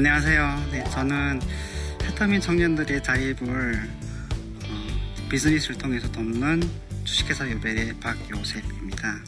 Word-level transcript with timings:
네, 0.00 0.08
안녕하세요. 0.08 0.68
네, 0.72 0.84
저는 0.84 1.40
해터민 2.04 2.40
청년들의 2.40 3.02
자립을 3.02 3.74
어, 4.64 5.28
비즈니스를 5.28 5.76
통해서 5.76 6.10
돕는 6.10 6.62
주식회사 7.04 7.50
요벨의 7.50 8.00
박요셉입니다. 8.00 9.18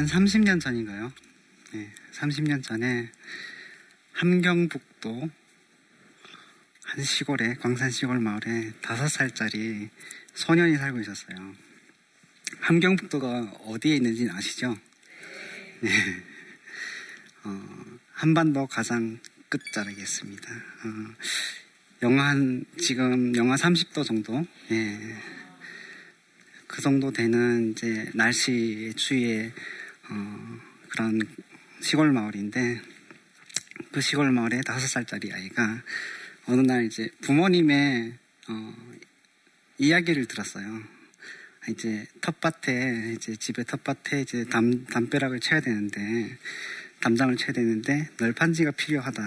한 0.00 0.06
30년 0.06 0.58
전인가요? 0.58 1.12
네, 1.74 1.92
30년 2.12 2.62
전에 2.62 3.12
함경북도 4.14 5.30
한 6.84 7.04
시골에 7.04 7.52
광산 7.56 7.90
시골 7.90 8.18
마을에 8.18 8.72
다섯 8.80 9.08
살짜리 9.08 9.90
소년이 10.32 10.78
살고 10.78 11.00
있었어요. 11.00 11.54
함경북도가 12.60 13.56
어디에 13.66 13.96
있는지 13.96 14.26
아시죠? 14.32 14.74
네. 15.80 15.90
어, 17.44 17.98
한반도 18.14 18.66
가장 18.68 19.18
끝자락이었습니다. 19.50 20.50
어, 20.50 21.14
영하 22.04 22.28
한 22.30 22.64
지금 22.78 23.36
영하 23.36 23.54
30도 23.56 24.02
정도. 24.06 24.46
예. 24.70 25.18
그 26.66 26.80
정도 26.80 27.12
되는 27.12 27.72
이제 27.72 28.10
날씨 28.14 28.94
추위에 28.96 29.52
어, 30.10 30.60
그런 30.88 31.20
시골 31.80 32.12
마을인데 32.12 32.80
그 33.92 34.00
시골 34.00 34.30
마을에 34.32 34.60
다섯 34.62 34.86
살짜리 34.86 35.32
아이가 35.32 35.82
어느 36.46 36.60
날 36.62 36.84
이제 36.84 37.08
부모님의 37.22 38.12
어, 38.48 38.74
이야기를 39.78 40.26
들었어요. 40.26 40.82
이제 41.68 42.06
텃밭에 42.20 43.14
이제 43.16 43.36
집에 43.36 43.64
텃밭에 43.64 44.22
이제 44.22 44.44
담 44.44 44.84
담벼락을 44.86 45.40
쳐야 45.40 45.60
되는데 45.60 46.36
담장을 47.00 47.36
쳐야 47.36 47.52
되는데 47.52 48.08
널판지가 48.18 48.72
필요하다. 48.72 49.22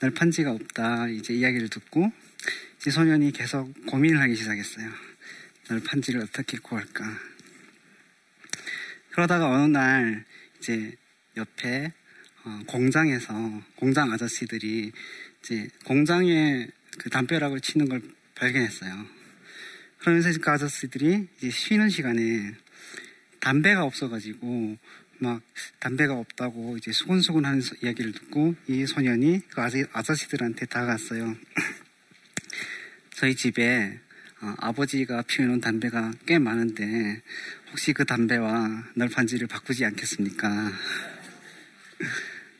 널판지가 0.00 0.50
없다. 0.50 1.08
이제 1.08 1.34
이야기를 1.34 1.68
듣고 1.68 2.12
이제 2.80 2.90
소년이 2.90 3.32
계속 3.32 3.72
고민을 3.86 4.20
하기 4.20 4.34
시작했어요. 4.34 4.90
널판지를 5.68 6.22
어떻게 6.22 6.58
구할까? 6.58 7.31
그러다가 9.12 9.50
어느 9.50 9.70
날 9.70 10.24
이제 10.58 10.94
옆에 11.36 11.92
어, 12.44 12.60
공장에서 12.66 13.62
공장 13.76 14.10
아저씨들이 14.10 14.90
이제 15.40 15.68
공장에 15.84 16.68
그 16.98 17.10
담벼락을 17.10 17.60
치는 17.60 17.88
걸 17.88 18.02
발견했어요. 18.34 19.06
그러면서 19.98 20.30
그 20.40 20.50
아저씨들이 20.50 21.28
이제 21.38 21.50
쉬는 21.50 21.90
시간에 21.90 22.54
담배가 23.40 23.84
없어가지고 23.84 24.76
막 25.18 25.42
담배가 25.78 26.14
없다고 26.14 26.76
이제 26.78 26.90
수근수근 26.90 27.44
하는 27.44 27.62
이야기를 27.82 28.12
듣고 28.12 28.56
이 28.66 28.86
소년이 28.86 29.42
그 29.48 29.60
아저씨들한테 29.92 30.66
다가갔어요. 30.66 31.36
저희 33.14 33.36
집에 33.36 34.00
어, 34.40 34.54
아버지가 34.58 35.22
피우는 35.22 35.60
담배가 35.60 36.12
꽤 36.26 36.38
많은데 36.38 37.22
혹시 37.72 37.94
그 37.94 38.04
담배와 38.04 38.84
널판지를 38.96 39.46
바꾸지 39.46 39.86
않겠습니까? 39.86 40.72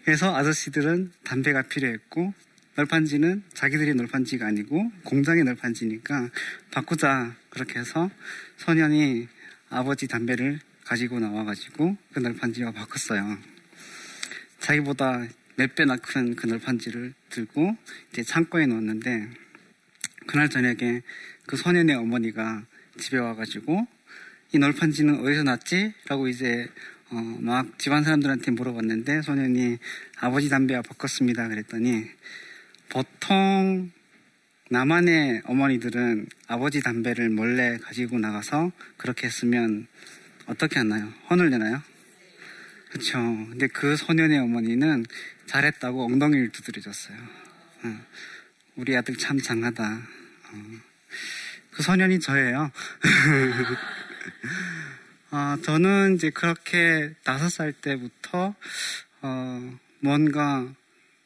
그래서 0.04 0.34
아저씨들은 0.34 1.12
담배가 1.22 1.60
필요했고 1.62 2.32
널판지는 2.76 3.42
자기들의 3.52 3.94
널판지가 3.94 4.46
아니고 4.46 4.90
공장의 5.04 5.44
널판지니까 5.44 6.30
바꾸자 6.70 7.36
그렇게 7.50 7.78
해서 7.78 8.10
소년이 8.56 9.28
아버지 9.68 10.08
담배를 10.08 10.60
가지고 10.86 11.20
나와가지고 11.20 11.94
그 12.14 12.18
널판지와 12.18 12.72
바꿨어요. 12.72 13.38
자기보다 14.60 15.26
몇 15.56 15.74
배나 15.74 15.96
큰 15.96 16.34
그 16.34 16.46
널판지를 16.46 17.12
들고 17.28 17.76
이제 18.10 18.22
창고에 18.22 18.64
넣었는데 18.64 19.28
그날 20.26 20.48
저녁에 20.48 21.02
그 21.46 21.58
소년의 21.58 21.96
어머니가 21.96 22.64
집에 22.98 23.18
와가지고 23.18 23.86
이 24.54 24.58
널판지는 24.58 25.20
어디서 25.20 25.44
났지? 25.44 25.94
라고 26.08 26.28
이제 26.28 26.68
어, 27.08 27.16
막 27.40 27.78
집안 27.78 28.04
사람들한테 28.04 28.50
물어봤는데 28.50 29.22
소년이 29.22 29.78
아버지 30.18 30.50
담배와 30.50 30.82
바꿨습니다. 30.82 31.48
그랬더니 31.48 32.04
보통 32.90 33.90
남한의 34.68 35.42
어머니들은 35.46 36.26
아버지 36.48 36.82
담배를 36.82 37.30
몰래 37.30 37.78
가지고 37.78 38.18
나가서 38.18 38.72
그렇게 38.98 39.26
했으면 39.26 39.86
어떻게 40.44 40.78
하나요? 40.78 41.10
혼을 41.30 41.48
내나요? 41.48 41.82
그렇죠. 42.90 43.18
근데 43.18 43.68
그 43.68 43.96
소년의 43.96 44.38
어머니는 44.38 45.06
잘했다고 45.46 46.04
엉덩이를 46.04 46.50
두드려줬어요. 46.50 47.16
어, 47.84 48.06
우리 48.76 48.94
아들 48.94 49.16
참 49.16 49.38
장하다. 49.38 49.82
어. 49.92 50.62
그 51.70 51.82
소년이 51.82 52.20
저예요. 52.20 52.70
어, 55.30 55.56
저는 55.62 56.16
이제 56.16 56.30
그렇게 56.30 57.14
다섯 57.24 57.48
살 57.48 57.72
때부터 57.72 58.54
어, 59.22 59.78
뭔가 60.00 60.72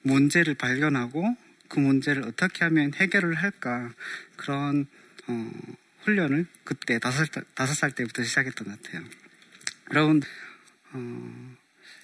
문제를 0.02 0.54
발견하고 0.54 1.36
그 1.68 1.80
문제를 1.80 2.24
어떻게 2.24 2.64
하면 2.64 2.94
해결을 2.94 3.34
할까 3.34 3.90
그런 4.36 4.86
어, 5.26 5.50
훈련을 6.02 6.46
그때 6.62 6.98
다섯, 6.98 7.28
다섯 7.54 7.74
살 7.74 7.90
때부터 7.90 8.22
시작했던 8.22 8.68
것 8.68 8.82
같아요. 8.82 9.04
여러분 9.90 10.22
어, 10.92 11.56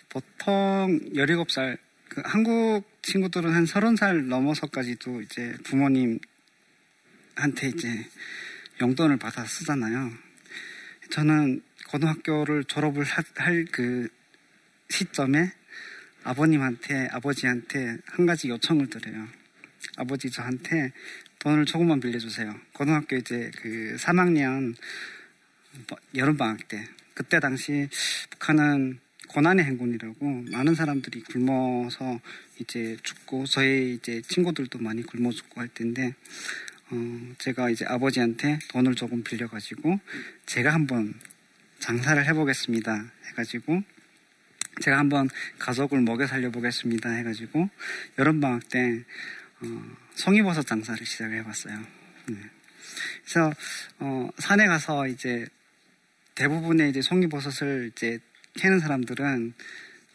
보통 0.09 1.01
17살 1.15 1.79
그 2.09 2.21
한국 2.25 2.83
친구들은 3.03 3.55
한 3.55 3.65
30살 3.65 4.27
넘어서까지도 4.27 5.23
이제 5.23 5.57
부모님한테 5.65 6.21
이제 7.75 8.07
용돈을 8.81 9.19
받아 9.19 9.45
쓰잖아요. 9.45 10.13
저는 11.11 11.63
고등학교를 11.89 12.65
졸업을 12.65 13.05
할 13.05 13.67
그 13.71 14.09
시점에 14.93 15.51
아버님한테 16.23 17.09
아버지한테 17.11 17.97
한 18.07 18.27
가지 18.27 18.49
요청을 18.49 18.91
드려요. 18.91 19.27
아버지 19.97 20.31
저한테 20.31 20.93
돈을 21.39 21.65
조금만 21.65 21.99
빌려주세요. 21.99 22.55
고등학교 22.73 23.17
이제 23.17 23.51
그 23.57 23.97
3학년 23.99 24.77
뭐 25.89 25.99
여름방학 26.15 26.69
때 26.69 26.87
그때 27.15 27.41
당시 27.41 27.89
북한은 28.31 29.01
고난의 29.29 29.65
행군이라고 29.65 30.45
많은 30.53 30.75
사람들이 30.75 31.23
굶어서 31.23 32.21
이제 32.59 32.97
죽고 33.03 33.47
저희 33.47 33.95
이제 33.95 34.21
친구들도 34.29 34.79
많이 34.79 35.03
굶어 35.03 35.31
죽고 35.31 35.61
할 35.61 35.69
텐데 35.69 36.15
어 36.93 37.35
제가 37.39 37.71
이제 37.71 37.87
아버지한테 37.87 38.59
돈을 38.69 38.95
조금 38.95 39.25
빌려가지고 39.25 39.99
제가 40.45 40.75
한번 40.75 41.15
장사를 41.79 42.25
해보겠습니다 42.27 43.11
해가지고 43.31 43.83
제가 44.83 44.99
한번 44.99 45.29
가족을 45.59 46.03
먹여 46.03 46.27
살려보겠습니다 46.27 47.11
해가지고 47.11 47.69
여름방학 48.19 48.69
때 48.69 49.05
어, 49.61 49.97
송이버섯 50.15 50.67
장사를 50.67 51.05
시작을 51.07 51.39
해봤어요. 51.39 51.81
네. 52.29 52.37
그래서 53.23 53.53
어, 54.01 54.29
산에 54.39 54.67
가서 54.67 55.07
이제 55.07 55.47
대부분의 56.35 56.91
이제 56.91 57.01
송이버섯을 57.01 57.93
이제 57.93 58.19
캐는 58.55 58.81
사람들은 58.81 59.55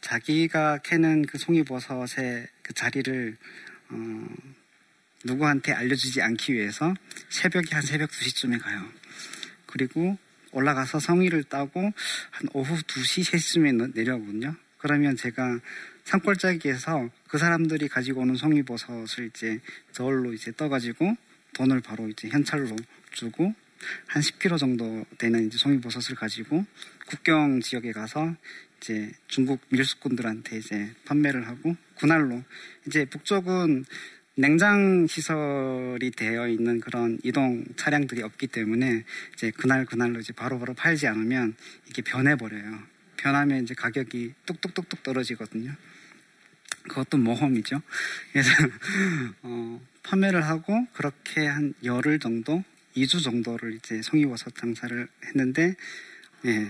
자기가 0.01 0.79
캐는 0.79 1.25
그 1.25 1.37
송이버섯의 1.37 2.47
그 2.61 2.73
자리를 2.73 3.37
어, 3.89 4.27
누구한테 5.23 5.73
알려주지 5.73 6.21
않기 6.21 6.53
위해서 6.53 6.93
새벽에 7.29 7.75
한 7.75 7.81
새벽 7.81 8.09
2시쯤에 8.11 8.61
가요. 8.61 8.85
그리고 9.65 10.17
올라가서 10.51 10.99
성의를 10.99 11.43
따고 11.43 11.81
한 12.31 12.49
오후 12.53 12.75
2시, 12.75 13.31
3시쯤에 13.31 13.93
내려오거든요. 13.93 14.55
그러면 14.77 15.15
제가 15.15 15.59
산골짜기에서 16.05 17.09
그 17.27 17.37
사람들이 17.37 17.89
가지고 17.89 18.21
오는 18.21 18.35
송이버섯을 18.35 19.27
이제 19.27 19.59
저울로 19.91 20.33
이제 20.33 20.51
떠가지고 20.55 21.15
돈을 21.53 21.81
바로 21.81 22.07
이제 22.07 22.29
현찰로 22.29 22.75
주고 23.11 23.53
한 24.07 24.21
10kg 24.21 24.57
정도 24.57 25.05
되는 25.17 25.47
이제 25.47 25.57
송이버섯을 25.57 26.15
가지고 26.15 26.65
국경 27.07 27.61
지역에 27.61 27.91
가서 27.91 28.35
이제 28.79 29.11
중국 29.27 29.59
밀수꾼들한테 29.69 30.57
이제 30.57 30.93
판매를 31.05 31.47
하고 31.47 31.75
그날로 31.99 32.43
이제 32.85 33.05
북쪽은 33.05 33.85
냉장 34.39 35.07
시설이 35.07 36.11
되어 36.11 36.47
있는 36.47 36.79
그런 36.79 37.17
이동 37.23 37.65
차량들이 37.75 38.21
없기 38.21 38.45
때문에 38.45 39.03
이제 39.33 39.49
그날 39.49 39.83
그날로 39.83 40.19
이제 40.19 40.31
바로 40.31 40.59
바로 40.59 40.75
팔지 40.75 41.07
않으면 41.07 41.55
이게 41.89 42.03
변해 42.03 42.35
버려요. 42.35 42.83
변하면 43.17 43.63
이제 43.63 43.73
가격이 43.73 44.35
뚝뚝뚝뚝 44.45 45.01
떨어지거든요. 45.01 45.73
그것도 46.83 47.17
모험이죠. 47.17 47.81
그래서 48.31 48.51
어, 49.41 49.81
판매를 50.03 50.45
하고 50.45 50.85
그렇게 50.93 51.47
한 51.47 51.73
열흘 51.83 52.19
정도, 52.19 52.63
2주 52.95 53.23
정도를 53.23 53.73
이제 53.73 54.03
송이버섯 54.03 54.55
장사를 54.55 55.07
했는데, 55.25 55.75
예. 56.45 56.69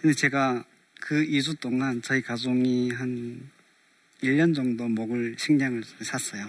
근데 0.00 0.14
제가 0.14 0.64
그 0.98 1.26
2주 1.26 1.60
동안 1.60 2.00
저희 2.00 2.22
가족이 2.22 2.92
한 2.92 3.50
1년 4.22 4.54
정도 4.54 4.88
먹을 4.88 5.34
식량을 5.38 5.82
샀어요. 6.02 6.48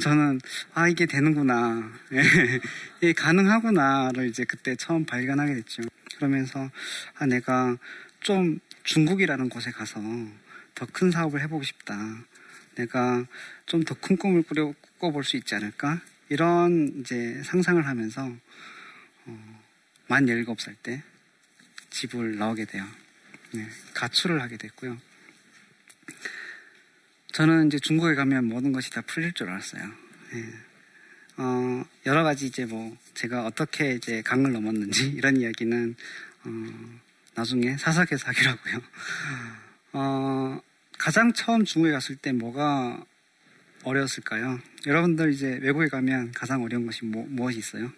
저는 0.00 0.40
아 0.74 0.88
이게 0.88 1.06
되는구나, 1.06 1.92
이게 3.00 3.12
가능하구나를 3.12 4.28
이제 4.28 4.44
그때 4.44 4.74
처음 4.76 5.04
발견하게 5.04 5.54
됐죠. 5.54 5.82
그러면서 6.16 6.70
아 7.16 7.26
내가 7.26 7.76
좀 8.20 8.58
중국이라는 8.82 9.48
곳에 9.48 9.70
가서 9.70 10.00
더 10.74 10.86
큰 10.92 11.10
사업을 11.10 11.40
해보고 11.42 11.62
싶다. 11.62 11.94
내가 12.74 13.24
좀 13.66 13.84
더 13.84 13.94
큰 13.94 14.16
꿈을 14.16 14.42
꾸려 14.42 14.74
꿔볼 14.98 15.22
수 15.24 15.36
있지 15.36 15.54
않을까? 15.54 16.00
이런 16.28 16.92
이제 17.00 17.40
상상을 17.44 17.86
하면서 17.86 18.32
어, 19.26 19.60
만 20.08 20.26
17살 20.26 20.74
때 20.82 21.02
집을 21.90 22.36
나오게 22.36 22.64
돼요. 22.64 22.84
네, 23.52 23.68
가출을 23.94 24.42
하게 24.42 24.56
됐고요. 24.56 24.98
저는 27.32 27.66
이제 27.66 27.78
중국에 27.78 28.14
가면 28.14 28.44
모든 28.44 28.72
것이 28.72 28.90
다 28.90 29.00
풀릴 29.00 29.32
줄 29.32 29.48
알았어요. 29.50 29.82
네. 30.32 30.44
어, 31.36 31.84
여러 32.06 32.22
가지 32.22 32.46
이제 32.46 32.64
뭐 32.64 32.96
제가 33.14 33.44
어떻게 33.44 33.94
이제 33.94 34.22
강을 34.22 34.52
넘었는지 34.52 35.08
이런 35.16 35.36
이야기는 35.36 35.96
어, 36.44 36.50
나중에 37.34 37.76
사석에서 37.76 38.28
하기라고요. 38.28 38.82
어, 39.94 40.60
가장 40.98 41.32
처음 41.32 41.64
중국에 41.64 41.92
갔을 41.92 42.16
때 42.16 42.32
뭐가 42.32 43.04
어려웠을까요? 43.82 44.60
여러분들 44.86 45.32
이제 45.32 45.58
외국에 45.60 45.88
가면 45.88 46.32
가장 46.32 46.62
어려운 46.62 46.86
것이 46.86 47.04
뭐, 47.04 47.26
무엇이 47.28 47.58
있어요? 47.58 47.92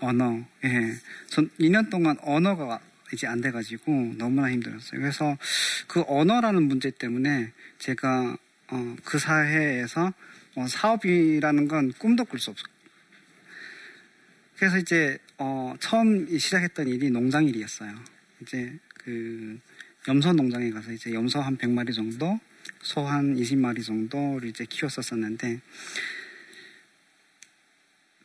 언어. 0.00 0.44
예. 0.64 0.94
전 1.28 1.50
2년 1.60 1.90
동안 1.90 2.16
언어가 2.22 2.80
이제 3.12 3.26
안 3.26 3.40
돼가지고 3.40 4.14
너무나 4.16 4.50
힘들었어요. 4.50 5.00
그래서 5.00 5.36
그 5.86 6.04
언어라는 6.06 6.64
문제 6.64 6.90
때문에 6.90 7.52
제가 7.78 8.36
어, 8.70 8.96
그 9.04 9.18
사회에서 9.18 10.12
어, 10.56 10.66
사업이라는 10.66 11.68
건 11.68 11.92
꿈도 11.98 12.24
꿀 12.24 12.38
수 12.40 12.50
없었고 12.50 12.72
그래서 14.56 14.78
이제 14.78 15.18
어, 15.38 15.74
처음 15.78 16.36
시작했던 16.36 16.88
일이 16.88 17.10
농장 17.10 17.44
일이었어요. 17.46 17.94
이제 18.42 18.76
그 18.94 19.58
염소 20.08 20.32
농장에 20.32 20.70
가서 20.70 20.92
이제 20.92 21.12
염소 21.12 21.40
한 21.40 21.56
100마리 21.56 21.94
정도, 21.94 22.38
소 22.82 23.02
한 23.06 23.36
20마리 23.36 23.84
정도를 23.84 24.48
이제 24.48 24.64
키웠었었는데 24.68 25.60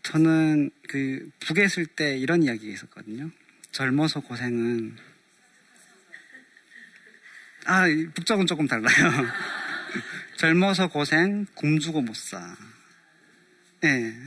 저는 0.03 0.71
그 0.87 1.29
북에 1.39 1.65
있을 1.65 1.85
때 1.85 2.17
이런 2.17 2.43
이야기가 2.43 2.73
있었거든요. 2.73 3.29
젊어서 3.73 4.19
고생은 4.19 4.95
아 7.65 7.85
북쪽은 8.13 8.45
조금 8.45 8.67
달라요. 8.67 8.87
젊어서 10.37 10.87
고생 10.87 11.45
굶 11.55 11.79
주고 11.79 12.01
못 12.01 12.15
사. 12.15 12.55
예. 13.83 13.87
네. 13.87 14.19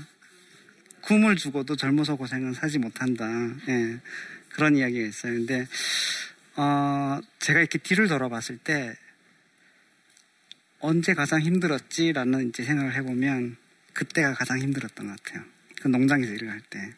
굶을 1.02 1.36
주고도 1.36 1.76
젊어서 1.76 2.16
고생은 2.16 2.54
사지 2.54 2.78
못한다. 2.78 3.24
예. 3.68 4.00
그런 4.50 4.74
이야기가 4.76 5.06
있어요. 5.06 5.34
근데 5.34 5.68
어, 6.56 7.20
제가 7.38 7.60
이렇게 7.60 7.78
뒤를 7.78 8.08
돌아봤을 8.08 8.58
때 8.58 8.96
언제 10.80 11.14
가장 11.14 11.40
힘들었지라는 11.40 12.48
이제 12.48 12.64
생각을 12.64 12.94
해보면 12.94 13.56
그때가 13.92 14.34
가장 14.34 14.58
힘들었던 14.58 15.06
것 15.06 15.22
같아요. 15.22 15.44
그 15.80 15.88
농장에서 15.88 16.32
일을 16.32 16.50
할 16.50 16.60
때. 16.62 16.94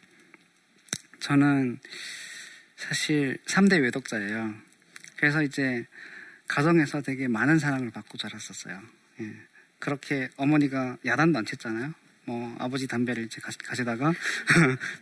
저는 1.20 1.78
사실 2.78 3.36
3대 3.44 3.82
외독자예요. 3.82 4.54
그래서 5.16 5.42
이제 5.42 5.84
가정에서 6.46 7.02
되게 7.02 7.26
많은 7.26 7.58
사랑을 7.58 7.90
받고 7.90 8.16
자랐었어요. 8.16 8.80
예. 9.20 9.34
그렇게 9.80 10.28
어머니가 10.36 10.96
야단도 11.04 11.40
안 11.40 11.44
쳤잖아요. 11.44 11.92
뭐 12.24 12.54
아버지 12.58 12.86
담배를 12.86 13.24
이제 13.24 13.40
가져다가 13.40 14.12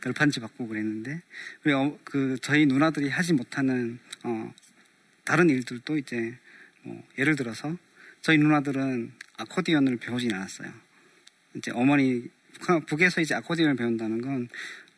널판지 0.04 0.40
받고 0.40 0.68
그랬는데 0.68 1.21
그리고 1.62 1.80
어, 1.80 1.99
그 2.04 2.38
저희 2.40 2.64
누나들이 2.66 3.11
하지 3.11 3.35
못하는 3.35 3.99
어 4.23 4.54
다른 5.25 5.50
일들도 5.50 5.99
이제 5.99 6.38
뭐 6.83 7.06
예를 7.18 7.37
들어서 7.37 7.76
저희 8.23 8.38
누나들은 8.38 9.12
아코디언을 9.37 9.99
배우진 9.99 10.33
않았어요. 10.33 10.73
이제 11.54 11.73
어머니 11.73 12.30
북에서 12.87 13.21
이제 13.21 13.35
아코디언을 13.35 13.76
배운다는 13.76 14.23
건 14.23 14.49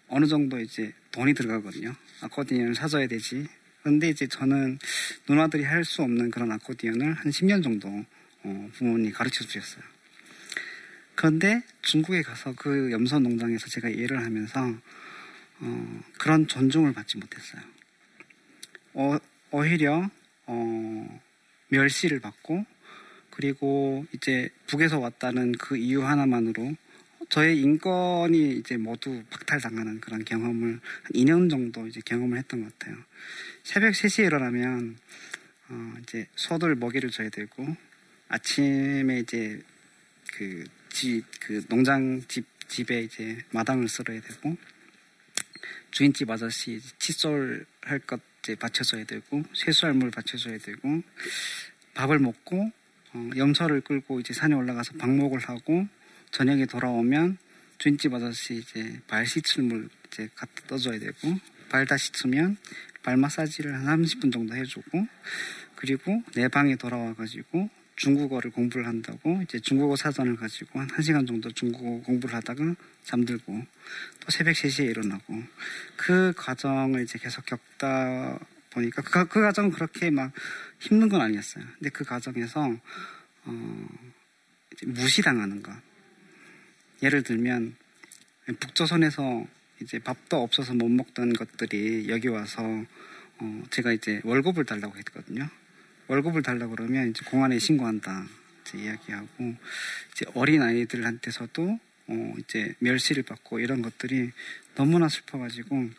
어느 0.08 0.26
정도 0.26 0.58
이제 0.58 0.92
돈이 1.12 1.34
들어가거든요. 1.34 1.94
아코디언을 2.20 2.74
사줘야 2.74 3.06
되지. 3.06 3.46
그런데 3.82 4.08
이제 4.08 4.26
저는 4.26 4.78
누나들이 5.28 5.64
할 5.64 5.84
수 5.84 6.02
없는 6.02 6.30
그런 6.30 6.50
아코디언을 6.52 7.14
한 7.14 7.30
10년 7.30 7.62
정도 7.62 7.88
어, 8.42 8.70
부모님이 8.74 9.12
가르쳐 9.12 9.44
주셨어요. 9.44 9.82
그런데 11.14 11.62
중국에 11.82 12.22
가서 12.22 12.54
그 12.54 12.90
염소 12.92 13.18
농장에서 13.18 13.68
제가 13.68 13.88
일을 13.88 14.24
하면서 14.24 14.74
어, 15.60 16.00
그런 16.18 16.46
존중을 16.46 16.92
받지 16.92 17.18
못했어요. 17.18 17.62
어, 18.94 19.18
오히려 19.50 20.08
어, 20.46 21.20
멸시를 21.68 22.20
받고 22.20 22.64
그리고 23.30 24.06
이제 24.12 24.48
북에서 24.66 24.98
왔다는 24.98 25.52
그 25.52 25.76
이유 25.76 26.04
하나만으로 26.04 26.74
저의 27.28 27.60
인권이 27.60 28.58
이제 28.58 28.76
모두 28.76 29.22
박탈당하는 29.30 30.00
그런 30.00 30.24
경험을 30.24 30.80
한 31.02 31.12
2년 31.12 31.50
정도 31.50 31.86
이제 31.86 32.00
경험을 32.04 32.38
했던 32.38 32.62
것 32.64 32.78
같아요. 32.78 32.96
새벽 33.64 33.92
3시에 33.92 34.26
일어나면 34.26 34.96
어, 35.68 35.94
이제 36.02 36.26
소들 36.34 36.74
먹이를 36.76 37.10
줘야 37.10 37.28
되고 37.28 37.76
아침에 38.28 39.20
이제 39.20 39.62
그 40.32 40.64
집, 40.88 41.24
그 41.40 41.64
농장 41.68 42.22
집, 42.28 42.46
집에 42.68 43.02
이제 43.02 43.38
마당을 43.50 43.88
쓸어야 43.88 44.20
되고, 44.20 44.56
주인집 45.90 46.30
아저씨 46.30 46.80
칫솔 46.98 47.66
할 47.82 47.98
것 48.00 48.20
이제 48.42 48.54
받쳐줘야 48.54 49.04
되고, 49.04 49.42
세수할 49.54 49.94
물 49.94 50.10
받쳐줘야 50.10 50.58
되고, 50.58 51.02
밥을 51.94 52.18
먹고, 52.18 52.70
어, 53.12 53.30
염소를 53.36 53.80
끌고 53.80 54.20
이제 54.20 54.32
산에 54.32 54.54
올라가서 54.54 54.94
방목을 54.94 55.40
하고, 55.40 55.86
저녁에 56.30 56.66
돌아오면 56.66 57.38
주인집 57.78 58.12
아저씨 58.12 58.56
이제 58.56 59.00
발 59.06 59.26
씻을 59.26 59.62
물 59.64 59.88
이제 60.06 60.28
갖다 60.34 60.52
떠줘야 60.66 60.98
되고, 60.98 61.38
발 61.68 61.86
다 61.86 61.96
씻으면 61.96 62.56
발 63.02 63.16
마사지를 63.16 63.74
한 63.74 64.02
30분 64.02 64.32
정도 64.32 64.54
해주고, 64.54 65.06
그리고 65.76 66.22
내 66.34 66.48
방에 66.48 66.76
돌아와가지고 66.76 67.70
중국어를 67.96 68.50
공부를 68.52 68.86
한다고 68.86 69.40
이제 69.42 69.58
중국어 69.58 69.96
사전을 69.96 70.36
가지고 70.36 70.80
한 70.80 70.88
1시간 70.88 71.26
정도 71.26 71.50
중국어 71.50 72.00
공부를 72.04 72.34
하다가 72.36 72.74
잠들고 73.04 73.66
또 74.20 74.30
새벽 74.30 74.52
3시에 74.52 74.86
일어나고 74.90 75.42
그 75.96 76.32
과정을 76.36 77.02
이제 77.02 77.18
계속 77.18 77.44
겪다 77.46 78.38
보니까 78.70 79.02
그, 79.02 79.26
그 79.26 79.40
과정은 79.40 79.70
그렇게 79.70 80.10
막 80.10 80.32
힘든 80.78 81.08
건 81.08 81.20
아니었어요. 81.22 81.64
근데 81.74 81.90
그 81.90 82.04
과정에서 82.04 82.76
어 83.44 83.88
무시당하는 84.84 85.62
것. 85.62 85.72
예를 87.02 87.22
들면 87.22 87.76
북조선에서 88.60 89.46
이제 89.80 89.98
밥도 89.98 90.42
없어서 90.42 90.74
못 90.74 90.88
먹던 90.88 91.34
것들이 91.34 92.08
여기 92.08 92.28
와서 92.28 92.62
어 93.40 93.62
제가 93.70 93.92
이제 93.92 94.20
월급을 94.24 94.64
달라고 94.64 94.96
했거든요. 94.98 95.48
월급을 96.08 96.42
달라고 96.42 96.74
그러면 96.74 97.10
이제 97.10 97.22
공안에 97.24 97.58
신고한다. 97.58 98.26
이제 98.62 98.78
이야기하고 98.78 99.54
이제 100.12 100.26
어린 100.34 100.62
아이들한테서도 100.62 101.78
어 102.08 102.34
이제 102.38 102.74
멸시를 102.80 103.22
받고 103.22 103.60
이런 103.60 103.82
것들이 103.82 104.32
너무나 104.74 105.08
슬퍼가지고 105.08 105.90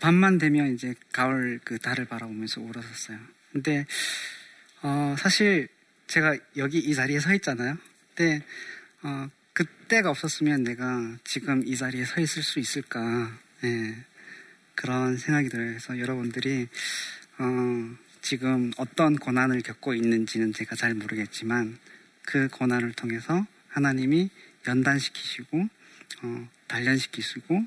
밤만 0.00 0.38
되면 0.38 0.74
이제 0.74 0.94
가을 1.12 1.60
그 1.62 1.78
달을 1.78 2.06
바라보면서 2.06 2.60
울었었어요. 2.60 3.18
근데 3.52 3.86
어 4.82 5.14
사실 5.18 5.68
제가 6.08 6.36
여기 6.56 6.78
이 6.78 6.94
자리에 6.94 7.20
서 7.20 7.32
있잖아요. 7.34 7.78
근데 8.14 8.44
어 9.04 9.28
그때가 9.52 10.10
없었으면 10.10 10.64
내가 10.64 11.16
지금 11.24 11.62
이 11.66 11.76
자리에 11.76 12.04
서 12.04 12.20
있을 12.20 12.42
수 12.42 12.58
있을까? 12.58 13.30
예, 13.62 13.94
그런 14.74 15.16
생각이 15.16 15.48
들어요. 15.48 15.68
그래서 15.68 15.98
여러분들이 15.98 16.68
어, 17.38 17.96
지금 18.20 18.72
어떤 18.76 19.16
고난을 19.16 19.60
겪고 19.62 19.94
있는지는 19.94 20.52
제가 20.52 20.74
잘 20.74 20.94
모르겠지만 20.94 21.78
그 22.22 22.48
고난을 22.48 22.94
통해서 22.94 23.46
하나님이 23.68 24.30
연단시키시고 24.66 25.68
어, 26.22 26.48
단련시키시고 26.66 27.66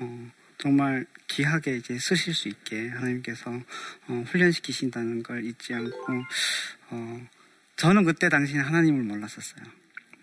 어, 0.00 0.30
정말 0.58 1.06
귀하게 1.28 1.76
이제 1.76 1.98
쓰실 1.98 2.34
수 2.34 2.48
있게 2.48 2.88
하나님께서 2.88 3.50
어, 4.08 4.24
훈련시키신다는 4.26 5.22
걸 5.22 5.44
잊지 5.44 5.74
않고 5.74 6.24
어, 6.90 7.28
저는 7.76 8.04
그때 8.04 8.28
당시에 8.28 8.58
하나님을 8.58 9.02
몰랐었어요. 9.04 9.64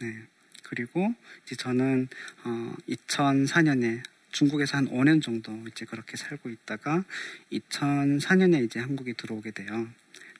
네. 0.02 0.28
그리고 0.70 1.14
이제 1.46 1.56
저는 1.56 2.08
어, 2.44 2.76
2004년에 2.88 4.04
중국에서 4.32 4.78
한 4.78 4.88
5년 4.88 5.22
정도 5.22 5.52
이제 5.68 5.86
그렇게 5.86 6.16
살고 6.16 6.50
있다가 6.50 7.04
2004년에 7.52 8.64
이제 8.64 8.80
한국에 8.80 9.14
들어오게 9.14 9.52
돼요. 9.52 9.90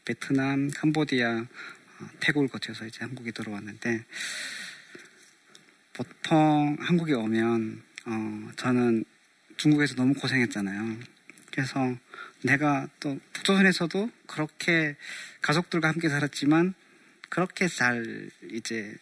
베트남, 0.06 0.70
캄보디아, 0.70 1.40
어, 1.40 2.10
태국을 2.20 2.48
거쳐서 2.48 2.86
이제 2.86 3.00
한국에 3.02 3.32
들어왔는데 3.32 4.06
보통 5.94 6.78
한국에 6.80 7.14
오면 7.14 7.84
어, 8.06 8.52
저는 8.56 9.06
중국에서 9.58 9.96
너무 9.96 10.14
고생했잖아요. 10.14 10.98
그래서 11.52 11.98
내가 12.44 12.88
또 13.00 13.20
북조선에서도 13.34 14.12
그렇게 14.28 14.96
가족들과 15.42 15.90
함께 15.90 16.08
살았지만 16.08 16.76
그렇게 17.30 17.68
잘 17.68 18.30
이제 18.52 18.96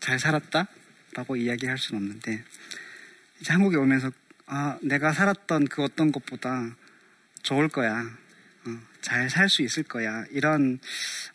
잘 0.00 0.18
살았다 0.18 0.66
라고 1.14 1.36
이야기할 1.36 1.78
수는 1.78 2.02
없는데 2.02 2.42
이제 3.40 3.52
한국에 3.52 3.76
오면서 3.76 4.10
아 4.46 4.78
내가 4.82 5.12
살았던 5.12 5.66
그 5.66 5.82
어떤 5.82 6.12
것보다 6.12 6.76
좋을 7.42 7.68
거야 7.68 8.00
어, 8.66 8.80
잘살 9.00 9.48
수 9.48 9.62
있을 9.62 9.82
거야 9.82 10.24
이런 10.30 10.78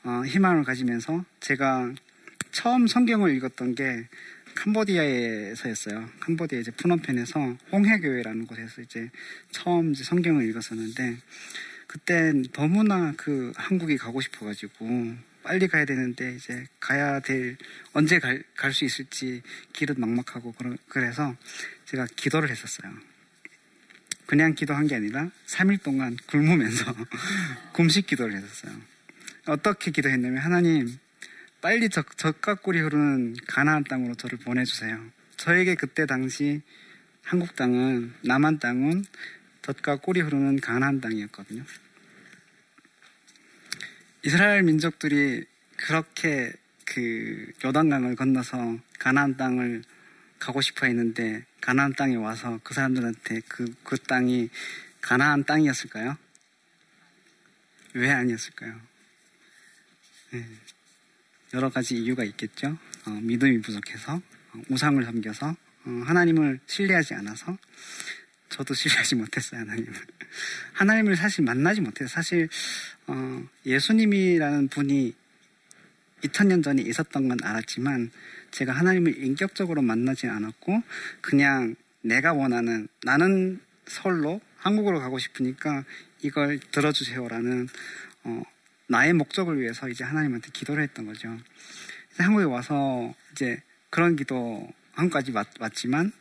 어, 0.03 0.23
희망을 0.25 0.63
가지면서 0.63 1.25
제가 1.39 1.93
처음 2.51 2.87
성경을 2.87 3.35
읽었던 3.35 3.75
게 3.75 4.07
캄보디아에서였어요. 4.55 6.09
캄보디아 6.19 6.59
이제 6.59 6.71
푸놈펜에서 6.71 7.57
홍해교회라는 7.71 8.47
곳에서 8.47 8.81
이제 8.81 9.09
처음 9.51 9.91
이제 9.91 10.03
성경을 10.03 10.47
읽었었는데 10.49 11.17
그때 11.87 12.33
너무나 12.53 13.13
그 13.17 13.51
한국이 13.55 13.97
가고 13.97 14.21
싶어가지고 14.21 15.15
빨리 15.43 15.67
가야 15.67 15.85
되는데 15.85 16.35
이제 16.35 16.65
가야 16.79 17.19
될 17.19 17.57
언제 17.93 18.19
갈 18.19 18.43
수 18.73 18.85
있을지 18.85 19.41
길은 19.73 19.95
막막하고 19.99 20.53
그래서 20.87 21.35
제가 21.85 22.07
기도를 22.15 22.49
했었어요. 22.49 22.91
그냥 24.27 24.53
기도한 24.53 24.87
게 24.87 24.95
아니라 24.95 25.29
3일 25.47 25.83
동안 25.83 26.15
굶으면서 26.27 26.95
금식 27.73 28.07
기도를 28.07 28.35
했었어요. 28.35 28.79
어떻게 29.47 29.91
기도했냐면 29.91 30.37
하나님 30.37 30.97
빨리 31.59 31.89
적, 31.89 32.17
적과 32.17 32.55
꿀이 32.55 32.79
흐르는 32.79 33.35
가나안 33.47 33.83
땅으로 33.83 34.15
저를 34.15 34.37
보내주세요. 34.39 35.03
저에게 35.37 35.75
그때 35.75 36.05
당시 36.05 36.61
한국 37.23 37.55
땅은 37.55 38.13
남한 38.21 38.59
땅은 38.59 39.03
젖과 39.63 39.97
꿀이 39.97 40.21
흐르는 40.21 40.59
가나안 40.59 41.01
땅이었거든요. 41.01 41.63
이스라엘 44.23 44.61
민족들이 44.61 45.45
그렇게 45.77 46.53
그 46.85 47.51
요단강을 47.65 48.15
건너서 48.15 48.77
가나안 48.99 49.35
땅을 49.35 49.83
가고 50.37 50.61
싶어 50.61 50.85
했는데 50.85 51.43
가나안 51.59 51.93
땅에 51.93 52.15
와서 52.15 52.59
그 52.63 52.75
사람들한테 52.75 53.41
그, 53.47 53.73
그 53.83 53.97
땅이 53.97 54.49
가나안 55.01 55.43
땅이었을까요? 55.45 56.17
왜 57.93 58.11
아니었을까요? 58.11 58.79
네. 60.31 60.45
여러 61.53 61.69
가지 61.69 61.97
이유가 61.97 62.23
있겠죠. 62.23 62.77
어, 63.07 63.09
믿음이 63.09 63.61
부족해서, 63.61 64.15
어, 64.15 64.61
우상을 64.69 65.03
섬겨서, 65.03 65.49
어, 65.49 65.89
하나님을 66.05 66.59
신뢰하지 66.67 67.15
않아서, 67.15 67.57
저도 68.51 68.73
신뢰하지 68.73 69.15
못했어요, 69.15 69.61
하나님을. 69.61 69.93
하나님을 70.73 71.15
사실 71.15 71.43
만나지 71.43 71.81
못해요. 71.81 72.07
사실, 72.07 72.49
어, 73.07 73.43
예수님이라는 73.65 74.67
분이 74.67 75.13
2000년 76.23 76.63
전에 76.63 76.81
있었던 76.81 77.29
건 77.29 77.37
알았지만, 77.41 78.11
제가 78.51 78.73
하나님을 78.73 79.23
인격적으로 79.23 79.81
만나지 79.81 80.27
않았고, 80.27 80.83
그냥 81.21 81.75
내가 82.01 82.33
원하는, 82.33 82.89
나는 83.03 83.61
서울로 83.87 84.41
한국으로 84.57 84.99
가고 84.99 85.17
싶으니까 85.17 85.85
이걸 86.21 86.59
들어주세요라는, 86.59 87.69
어, 88.25 88.43
나의 88.87 89.13
목적을 89.13 89.61
위해서 89.61 89.87
이제 89.87 90.03
하나님한테 90.03 90.49
기도를 90.51 90.83
했던 90.83 91.05
거죠. 91.05 91.39
한국에 92.17 92.43
와서 92.43 93.15
이제 93.31 93.61
그런 93.89 94.17
기도 94.17 94.69
한국까지 94.91 95.31
왔, 95.31 95.47
왔지만 95.59 96.11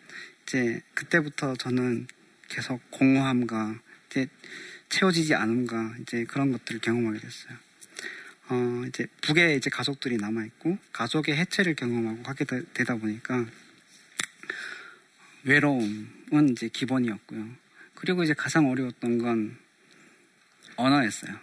이제 0.44 0.80
그때부터 0.94 1.56
저는 1.56 2.06
계속 2.50 2.82
공허함과 2.90 3.80
이제 4.10 4.26
채워지지 4.90 5.34
않음과 5.34 5.94
이제 6.02 6.24
그런 6.24 6.52
것들을 6.52 6.80
경험하게 6.80 7.20
됐어요. 7.20 7.56
어, 8.48 8.84
이제 8.88 9.06
북에 9.22 9.54
이제 9.54 9.70
가족들이 9.70 10.16
남아있고 10.16 10.76
가족의 10.92 11.36
해체를 11.36 11.76
경험하고 11.76 12.22
하게 12.24 12.44
되, 12.44 12.84
다 12.84 12.96
보니까 12.96 13.46
외로움은 15.44 16.50
이제 16.50 16.68
기본이었고요. 16.68 17.48
그리고 17.94 18.24
이제 18.24 18.34
가장 18.34 18.68
어려웠던 18.68 19.18
건 19.18 19.56
언어였어요. 20.76 21.38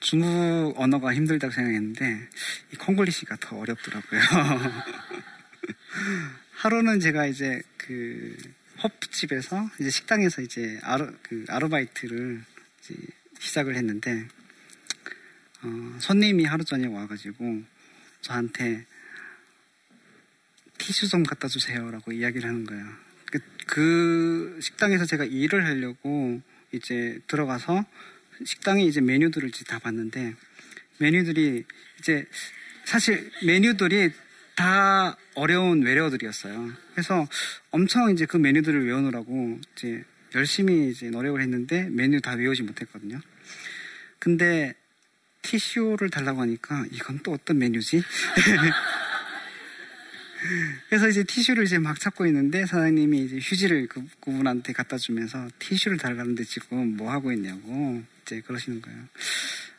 중국 0.00 0.74
언어가 0.76 1.12
힘들다고 1.12 1.52
생각했는데 1.52 2.28
이 2.72 2.76
콩글리시가 2.76 3.36
더 3.40 3.58
어렵더라고요. 3.58 4.20
하루는 6.52 7.00
제가 7.00 7.26
이제 7.26 7.60
그 7.76 8.36
허프집에서 8.82 9.70
이제 9.80 9.90
식당에서 9.90 10.42
이제 10.42 10.78
아르, 10.82 11.12
그 11.22 11.44
아르바이트를 11.48 12.42
이제 12.80 12.94
시작을 13.38 13.76
했는데 13.76 14.28
어, 15.62 15.98
손님이 16.00 16.44
하루 16.44 16.64
전에 16.64 16.86
와가지고 16.86 17.62
저한테 18.20 18.84
티슈 20.78 21.08
좀 21.08 21.22
갖다 21.22 21.48
주세요라고 21.48 22.12
이야기를 22.12 22.48
하는 22.48 22.64
거예요. 22.64 22.86
그, 23.26 23.38
그 23.66 24.58
식당에서 24.60 25.06
제가 25.06 25.24
일을 25.24 25.64
하려고 25.64 26.40
이제 26.72 27.18
들어가서 27.26 27.84
식당에 28.44 28.84
이제 28.84 29.00
메뉴들을 29.00 29.48
이제 29.48 29.64
다 29.64 29.78
봤는데 29.78 30.34
메뉴들이 30.98 31.64
이제 31.98 32.26
사실 32.84 33.30
메뉴들이 33.44 34.12
다 34.54 35.16
어려운 35.36 35.82
외래어들이었어요. 35.82 36.72
그래서 36.92 37.28
엄청 37.70 38.10
이제 38.10 38.26
그 38.26 38.36
메뉴들을 38.36 38.86
외우느라고 38.86 39.60
이제 39.72 40.02
열심히 40.34 40.90
이제 40.90 41.08
노력을 41.10 41.40
했는데 41.40 41.88
메뉴 41.90 42.20
다 42.20 42.32
외우지 42.32 42.62
못했거든요. 42.62 43.20
근데 44.18 44.74
티슈를 45.42 46.10
달라고 46.10 46.40
하니까 46.40 46.84
이건 46.90 47.20
또 47.22 47.32
어떤 47.32 47.58
메뉴지? 47.58 48.02
그래서 50.88 51.08
이제 51.08 51.22
티슈를 51.24 51.64
이제 51.64 51.78
막 51.78 51.98
찾고 51.98 52.26
있는데 52.26 52.66
사장님이 52.66 53.24
이제 53.24 53.36
휴지를 53.36 53.86
그, 53.88 54.04
그분한테 54.20 54.72
갖다 54.72 54.96
주면서 54.96 55.48
티슈를 55.58 55.98
달라는데 55.98 56.44
지금 56.44 56.96
뭐 56.96 57.10
하고 57.10 57.32
있냐고 57.32 58.02
이제 58.22 58.40
그러시는 58.40 58.80
거예요. 58.82 58.98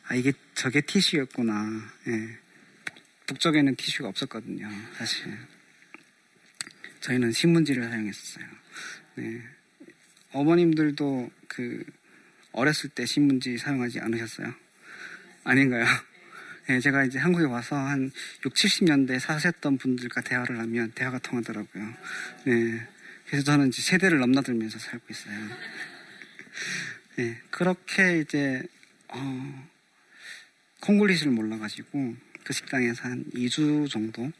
아, 0.08 0.14
이게 0.14 0.32
저게 0.54 0.80
티슈였구나. 0.80 1.82
예. 2.08 2.38
북쪽에는 3.28 3.76
티슈가 3.76 4.08
없었거든요. 4.08 4.68
사실. 4.96 5.36
저희는 7.00 7.30
신문지를 7.32 7.88
사용했었어요. 7.88 8.46
네. 9.16 9.42
어머님들도 10.32 11.30
그 11.46 11.84
어렸을 12.52 12.90
때 12.90 13.06
신문지 13.06 13.58
사용하지 13.58 14.00
않으셨어요? 14.00 14.52
아닌가요? 15.44 15.84
네, 16.68 16.80
제가 16.80 17.04
이제 17.04 17.18
한국에 17.18 17.44
와서 17.44 17.76
한 17.76 18.10
6, 18.44 18.54
70년대 18.54 19.18
사셨던 19.18 19.78
분들과 19.78 20.22
대화를 20.22 20.58
하면 20.58 20.92
대화가 20.92 21.18
통하더라고요. 21.18 21.94
네. 22.44 22.88
그래서 23.26 23.44
저는 23.44 23.68
이제 23.68 23.82
세대를 23.82 24.18
넘나들면서 24.18 24.78
살고 24.78 25.04
있어요. 25.10 25.48
네, 27.16 27.40
그렇게 27.50 28.20
이제, 28.20 28.62
어, 29.08 29.68
콩글리시를 30.80 31.32
몰라가지고 31.32 32.27
그 32.48 32.54
식당에서 32.54 33.02
한 33.02 33.26
2주 33.34 33.90
정도 33.90 34.32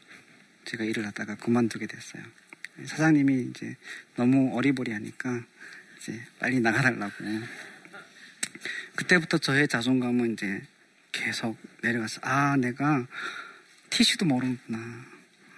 제가 0.65 0.83
일을 0.83 1.05
하다가 1.05 1.35
그만두게 1.35 1.85
됐어요. 1.85 2.23
사장님이 2.83 3.51
이제 3.51 3.75
너무 4.15 4.57
어리버리하니까 4.57 5.45
이제 5.99 6.19
빨리 6.39 6.59
나가달라고. 6.59 7.13
그때부터 8.95 9.37
저의 9.37 9.67
자존감은 9.67 10.33
이제 10.33 10.59
계속 11.11 11.55
내려가서 11.83 12.21
아 12.23 12.57
내가 12.57 13.05
티슈도 13.91 14.25
모르는구나. 14.25 14.79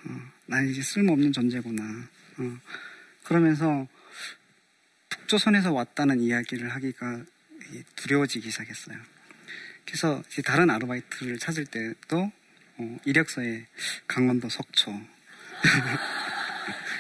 어, 0.04 0.32
난 0.48 0.68
이제 0.68 0.82
쓸모없는 0.82 1.32
존재구나. 1.32 2.10
어, 2.38 2.60
그러면서 3.24 3.88
북조선에서 5.08 5.72
왔다는 5.72 6.20
이야기를 6.20 6.68
하기가 6.68 7.24
두려워지기 7.96 8.52
시작했어요. 8.52 8.98
그래서 9.86 10.22
다른 10.44 10.70
아르바이트를 10.70 11.40
찾을 11.40 11.66
때도 11.66 12.30
어, 12.82 12.98
이력서에 13.06 13.68
강원도 14.08 14.50
속초 14.50 15.00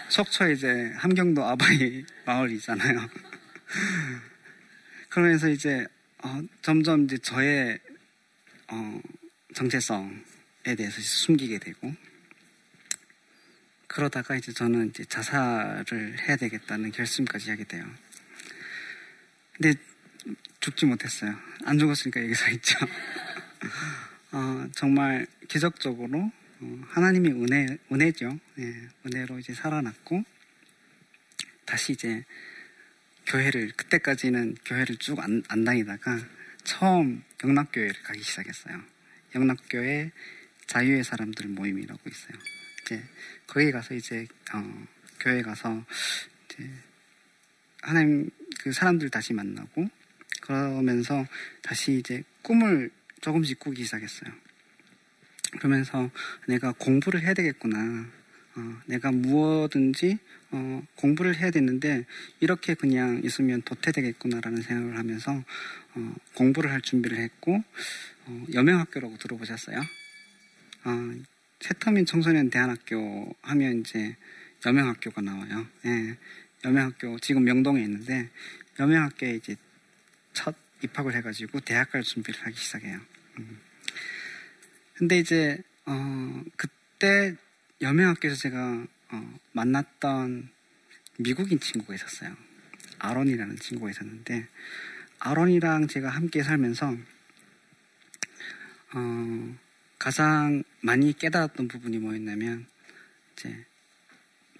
속초에 0.09 0.53
이제 0.53 0.91
함경도 0.95 1.43
아바이 1.43 2.05
마을이잖아요. 2.25 3.09
그러면서 5.09 5.49
이제 5.49 5.87
어, 6.23 6.39
점점 6.61 7.05
이제 7.05 7.17
저의 7.17 7.79
어, 8.67 9.01
정체성에 9.55 10.75
대해서 10.77 11.01
숨기게 11.01 11.57
되고 11.57 11.93
그러다가 13.87 14.35
이제 14.35 14.53
저는 14.53 14.89
이제 14.89 15.03
자살을 15.03 16.19
해야 16.19 16.35
되겠다는 16.35 16.91
결심까지 16.91 17.49
하게 17.49 17.63
돼요. 17.63 17.85
근데 19.53 19.73
죽지 20.59 20.85
못했어요. 20.85 21.35
안 21.65 21.79
죽었으니까 21.79 22.23
여기 22.23 22.35
서 22.35 22.49
있죠. 22.51 22.77
어, 24.33 24.67
정말 24.73 25.27
기적적으로 25.47 26.31
어, 26.61 26.81
하나님의 26.87 27.33
은혜, 27.33 27.77
은혜죠. 27.91 28.39
예, 28.59 28.89
은혜로 29.05 29.39
이제 29.39 29.53
살아났고 29.53 30.23
다시 31.65 31.93
이제 31.93 32.23
교회를 33.25 33.71
그때까지는 33.75 34.55
교회를 34.65 34.95
쭉안 34.97 35.43
안 35.49 35.65
다니다가 35.65 36.19
처음 36.63 37.23
영락교회를 37.43 38.03
가기 38.03 38.23
시작했어요. 38.23 38.81
영락교회 39.35 40.11
자유의 40.67 41.03
사람들 41.03 41.47
모임이라고 41.49 41.99
있어요. 42.09 42.37
이제 42.85 43.03
거기 43.47 43.71
가서 43.71 43.93
이제 43.93 44.27
어, 44.53 44.87
교회 45.19 45.41
가서 45.41 45.83
이제 46.45 46.69
하나님 47.81 48.29
그 48.61 48.71
사람들 48.71 49.09
다시 49.09 49.33
만나고 49.33 49.89
그러면서 50.41 51.25
다시 51.61 51.93
이제 51.93 52.23
꿈을 52.41 52.91
조금씩 53.21 53.59
꾸기 53.59 53.83
시작했어요. 53.83 54.31
그러면서 55.59 56.09
내가 56.47 56.73
공부를 56.73 57.21
해야 57.21 57.33
되겠구나. 57.33 58.07
어, 58.55 58.81
내가 58.85 59.11
무엇든지 59.11 60.17
어, 60.51 60.83
공부를 60.95 61.37
해야 61.37 61.51
되는데 61.51 62.05
이렇게 62.41 62.73
그냥 62.73 63.21
있으면 63.23 63.61
도태되겠구나라는 63.61 64.61
생각을 64.61 64.97
하면서 64.97 65.43
어, 65.95 66.15
공부를 66.35 66.71
할 66.71 66.81
준비를 66.81 67.17
했고 67.17 67.63
어, 68.25 68.45
여명학교라고 68.53 69.17
들어보셨어요? 69.17 69.79
어, 70.83 71.13
세터민 71.61 72.05
청소년 72.05 72.49
대안학교 72.49 73.33
하면 73.41 73.81
이제 73.81 74.17
여명학교가 74.65 75.21
나와요. 75.21 75.67
예, 75.85 76.17
여명학교 76.65 77.19
지금 77.19 77.43
명동에 77.45 77.81
있는데 77.83 78.29
여명학교에 78.79 79.35
이제 79.35 79.55
첫 80.33 80.55
입학을 80.83 81.13
해가지고 81.15 81.59
대학 81.61 81.91
갈 81.91 82.03
준비를 82.03 82.39
하기 82.41 82.57
시작해요. 82.57 82.99
음. 83.39 83.59
근데 84.95 85.19
이제 85.19 85.61
어, 85.85 86.43
그때 86.57 87.35
여명학교에서 87.81 88.35
제가 88.35 88.85
어, 89.11 89.39
만났던 89.53 90.49
미국인 91.17 91.59
친구가 91.59 91.95
있었어요. 91.95 92.35
아론이라는 92.99 93.57
친구가 93.57 93.91
있었는데 93.91 94.47
아론이랑 95.19 95.87
제가 95.87 96.09
함께 96.09 96.43
살면서 96.43 96.95
어, 98.93 99.57
가장 99.97 100.63
많이 100.81 101.13
깨달았던 101.13 101.67
부분이 101.67 101.97
뭐였냐면 101.99 102.67
이제 103.33 103.65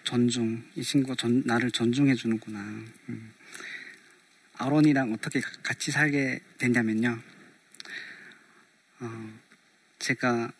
존중 0.03 0.63
이 0.75 0.84
친구가 0.84 1.15
전, 1.15 1.43
나를 1.45 1.71
존중해 1.71 2.15
주는구나. 2.15 2.60
음. 3.10 3.34
아론이랑 4.62 5.12
어떻게 5.13 5.41
같이 5.63 5.91
살게 5.91 6.39
됐냐면요. 6.60 7.19
어, 9.00 9.39
제가 9.97 10.52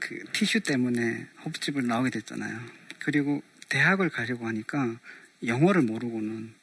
그 0.00 0.24
티슈 0.32 0.60
때문에 0.60 1.26
헛집을 1.44 1.86
나오게 1.86 2.10
됐잖아요. 2.10 2.60
그리고 3.00 3.42
대학을 3.68 4.10
가려고 4.10 4.46
하니까 4.46 4.98
영어를 5.44 5.82
모르고는 5.82 6.54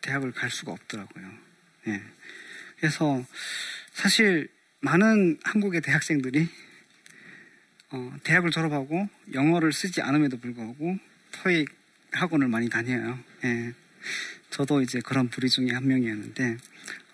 대학을 0.00 0.32
갈 0.32 0.50
수가 0.50 0.72
없더라고요. 0.72 1.30
예. 1.88 2.02
그래서 2.78 3.24
사실 3.92 4.48
많은 4.80 5.38
한국의 5.44 5.80
대학생들이 5.80 6.48
어, 7.90 8.16
대학을 8.24 8.50
졸업하고 8.50 9.08
영어를 9.32 9.72
쓰지 9.72 10.02
않음에도 10.02 10.38
불구하고 10.38 10.98
토익 11.30 11.68
학원을 12.10 12.48
많이 12.48 12.68
다녀요. 12.68 13.22
예. 13.44 13.72
저도 14.52 14.82
이제 14.82 15.00
그런 15.00 15.28
부리 15.28 15.48
중에 15.48 15.70
한 15.72 15.88
명이었는데 15.88 16.58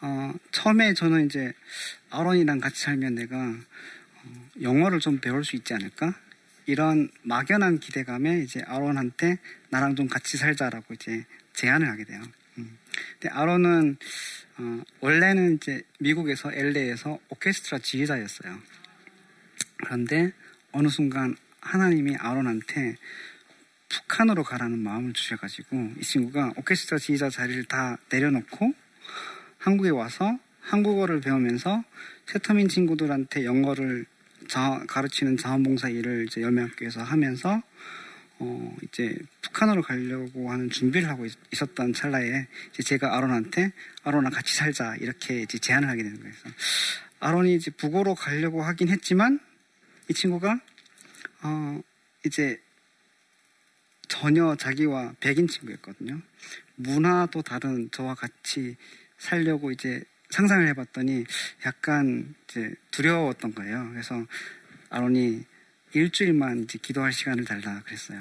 어, 0.00 0.34
처음에 0.50 0.92
저는 0.94 1.26
이제 1.26 1.52
아론이랑 2.10 2.58
같이 2.58 2.82
살면 2.82 3.14
내가 3.14 3.36
어, 3.36 4.50
영어를 4.60 4.98
좀 4.98 5.18
배울 5.18 5.44
수 5.44 5.54
있지 5.54 5.72
않을까? 5.72 6.14
이런 6.66 7.08
막연한 7.22 7.78
기대감에 7.78 8.40
이제 8.40 8.60
아론한테 8.66 9.38
나랑 9.70 9.94
좀 9.94 10.08
같이 10.08 10.36
살자라고 10.36 10.94
이제 10.94 11.24
제안을 11.54 11.88
하게 11.88 12.04
돼요. 12.04 12.20
음. 12.58 12.76
근데 13.12 13.28
아론은 13.32 13.96
어, 14.58 14.82
원래는 15.00 15.54
이제 15.54 15.82
미국에서 16.00 16.52
LA에서 16.52 17.20
오케스트라 17.28 17.78
지휘자였어요. 17.78 18.58
그런데 19.76 20.32
어느 20.72 20.88
순간 20.88 21.36
하나님이 21.60 22.16
아론한테 22.16 22.96
북한으로 23.88 24.44
가라는 24.44 24.78
마음을 24.78 25.12
주셔가지고 25.12 25.92
이 25.98 26.02
친구가 26.02 26.52
오케스트라 26.56 26.98
지휘자 26.98 27.30
자리를 27.30 27.64
다 27.64 27.96
내려놓고 28.10 28.72
한국에 29.58 29.90
와서 29.90 30.38
한국어를 30.60 31.20
배우면서 31.20 31.82
세터민 32.26 32.68
친구들한테 32.68 33.44
영어를 33.44 34.06
자, 34.46 34.82
가르치는 34.86 35.36
자원봉사 35.36 35.88
일을 35.88 36.26
이제 36.26 36.40
열매학교에서 36.40 37.02
하면서 37.02 37.62
어, 38.40 38.76
이제 38.82 39.18
북한으로 39.42 39.82
가려고 39.82 40.50
하는 40.50 40.70
준비를 40.70 41.08
하고 41.08 41.26
있, 41.26 41.32
었던 41.60 41.92
찰나에 41.92 42.46
이제 42.70 42.82
제가 42.82 43.16
아론한테 43.16 43.72
아론아 44.04 44.30
같이 44.30 44.54
살자 44.54 44.94
이렇게 44.96 45.42
이제 45.42 45.58
제안을 45.58 45.88
하게 45.88 46.04
되는 46.04 46.20
거예요. 46.20 46.34
아론이 47.20 47.54
이제 47.54 47.70
북으로 47.72 48.14
가려고 48.14 48.62
하긴 48.62 48.88
했지만 48.88 49.40
이 50.08 50.14
친구가 50.14 50.60
어, 51.42 51.80
이제 52.24 52.60
전혀 54.08 54.56
자기와 54.56 55.14
백인 55.20 55.46
친구였거든요. 55.46 56.20
문화도 56.76 57.42
다른 57.42 57.90
저와 57.90 58.14
같이 58.14 58.76
살려고 59.18 59.70
이제 59.70 60.02
상상을 60.30 60.66
해봤더니 60.68 61.24
약간 61.66 62.34
이제 62.44 62.74
두려웠던 62.90 63.54
거예요. 63.54 63.88
그래서 63.90 64.24
아론이 64.90 65.44
일주일만 65.94 66.64
이제 66.64 66.78
기도할 66.80 67.12
시간을 67.12 67.44
달라 67.44 67.82
그랬어요. 67.84 68.20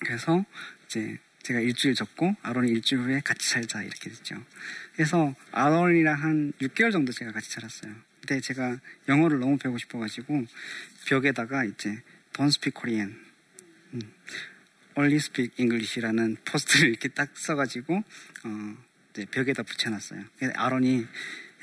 그래서 0.00 0.44
이제 0.86 1.18
제가 1.42 1.60
일주일 1.60 1.94
적고 1.94 2.36
아론이 2.42 2.70
일주일 2.70 3.02
후에 3.02 3.20
같이 3.20 3.48
살자 3.48 3.82
이렇게 3.82 4.10
됐죠. 4.10 4.36
그래서 4.94 5.34
아론이랑 5.52 6.22
한 6.22 6.52
6개월 6.60 6.92
정도 6.92 7.12
제가 7.12 7.32
같이 7.32 7.50
살았어요. 7.50 7.94
근데 8.20 8.40
제가 8.40 8.78
영어를 9.08 9.40
너무 9.40 9.56
배우고 9.56 9.78
싶어가지고 9.78 10.44
벽에다가 11.06 11.64
이제 11.64 12.02
Don't 12.34 12.48
speak 12.48 12.74
Korean, 12.78 13.18
음, 13.94 14.00
Only 15.00 15.16
speak 15.16 15.54
English라는 15.58 16.36
포스트를 16.44 16.90
이렇게 16.90 17.08
딱 17.08 17.30
써가지고 17.36 17.96
어, 18.44 18.76
벽에다 19.30 19.62
붙여놨어요. 19.62 20.24
아론이 20.54 21.06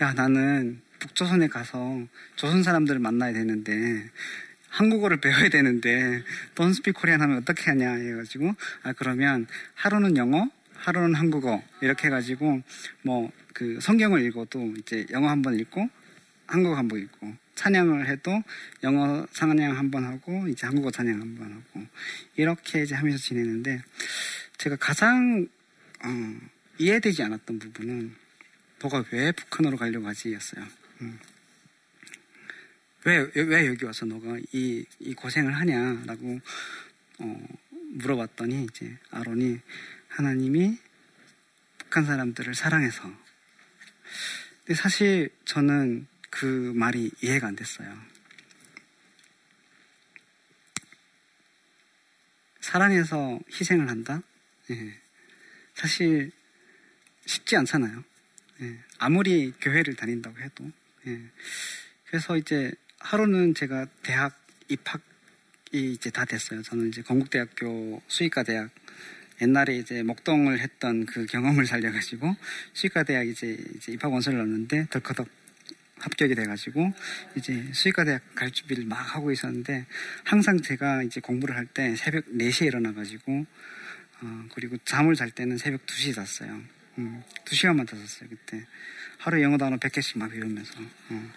야 0.01 0.13
나는 0.13 0.81
북조선에 0.99 1.47
가서 1.47 2.07
조선 2.35 2.63
사람들을 2.63 2.99
만나야 2.99 3.33
되는데 3.33 4.09
한국어를 4.69 5.17
배워야 5.17 5.49
되는데 5.49 6.23
돈 6.55 6.73
스피 6.73 6.91
코리안 6.91 7.21
하면 7.21 7.37
어떻게 7.37 7.69
하냐 7.71 7.91
해가지고 7.93 8.53
아 8.83 8.93
그러면 8.93 9.47
하루는 9.75 10.17
영어 10.17 10.49
하루는 10.73 11.15
한국어 11.15 11.63
이렇게 11.81 12.07
해가지고 12.07 12.61
뭐 13.03 13.31
그 13.57 13.79
성경을 13.81 14.21
읽어도 14.21 14.71
이제 14.77 15.07
영어 15.09 15.29
한 15.29 15.41
번 15.41 15.57
읽고 15.59 15.89
한국어 16.45 16.75
한 16.75 16.87
번 16.87 16.99
읽고 16.99 17.33
찬양을 17.57 18.07
해도 18.07 18.41
영어 18.83 19.25
찬양 19.33 19.75
한 19.77 19.91
번 19.91 20.05
하고 20.05 20.47
이제 20.47 20.65
한국어 20.67 20.91
찬양 20.91 21.19
한 21.19 21.37
번 21.37 21.51
하고 21.51 21.85
이렇게 22.35 22.83
이제 22.83 22.95
하면서 22.95 23.17
지내는데 23.17 23.81
제가 24.57 24.75
가장 24.77 25.47
어, 26.03 26.39
이해되지 26.77 27.23
않았던 27.23 27.59
부분은 27.59 28.15
너가 28.79 29.03
왜 29.11 29.31
북한으로 29.31 29.77
가려고 29.77 30.07
하지였어요. 30.07 30.65
음. 31.01 31.19
왜, 33.05 33.29
왜 33.35 33.67
여기 33.67 33.85
와서 33.85 34.05
너가 34.05 34.37
이, 34.51 34.85
이 34.99 35.13
고생을 35.13 35.53
하냐라고 35.53 36.39
어, 37.19 37.47
물어봤더니 37.71 38.65
이제 38.65 38.97
아론이 39.11 39.59
하나님이 40.09 40.77
북한 41.77 42.05
사람들을 42.05 42.53
사랑해서 42.53 43.03
근데 44.65 44.75
사실 44.75 45.29
저는 45.45 46.07
그 46.29 46.73
말이 46.75 47.11
이해가 47.21 47.47
안 47.47 47.55
됐어요. 47.55 47.97
사랑해서 52.61 53.39
희생을 53.49 53.89
한다? 53.89 54.21
예. 54.71 54.99
사실 55.73 56.31
쉽지 57.25 57.55
않잖아요. 57.55 58.03
예. 58.61 58.79
아무리 58.97 59.53
교회를 59.61 59.95
다닌다고 59.95 60.37
해도. 60.39 60.69
예. 61.07 61.21
그래서 62.05 62.35
이제 62.35 62.71
하루는 62.99 63.53
제가 63.53 63.85
대학 64.03 64.37
입학이 64.67 65.93
이제 65.93 66.09
다 66.09 66.25
됐어요. 66.25 66.61
저는 66.61 66.89
이제 66.89 67.01
건국대학교 67.01 68.01
수의과 68.07 68.43
대학 68.43 68.69
옛날에 69.41 69.77
이제 69.77 70.03
목동을 70.03 70.59
했던 70.59 71.05
그 71.05 71.25
경험을 71.25 71.67
살려가지고 71.67 72.35
수의과 72.73 73.03
대학 73.03 73.27
이제, 73.27 73.57
이제 73.75 73.93
입학 73.93 74.11
원서를 74.11 74.39
넣었는데 74.39 74.87
덜커덕 74.89 75.29
합격이 75.99 76.35
돼가지고 76.35 76.93
이제 77.35 77.69
수의과 77.73 78.03
대학 78.05 78.35
갈 78.35 78.51
준비를 78.51 78.85
막 78.85 78.95
하고 78.95 79.31
있었는데 79.31 79.85
항상 80.23 80.61
제가 80.61 81.03
이제 81.03 81.19
공부를 81.21 81.55
할 81.55 81.67
때 81.73 81.95
새벽 81.95 82.25
4시에 82.27 82.67
일어나가지고 82.67 83.45
어, 84.21 84.45
그리고 84.53 84.77
잠을 84.85 85.15
잘 85.15 85.29
때는 85.31 85.57
새벽 85.57 85.85
2시에 85.85 86.15
잤어요. 86.15 86.61
음, 86.97 87.23
2시간만 87.45 87.87
더 87.87 87.95
잤어요 87.97 88.29
그때 88.29 88.65
하루 89.19 89.41
영어 89.41 89.57
단어 89.57 89.77
100개씩 89.77 90.17
막 90.17 90.31
외우면서 90.31 90.73
어. 91.09 91.31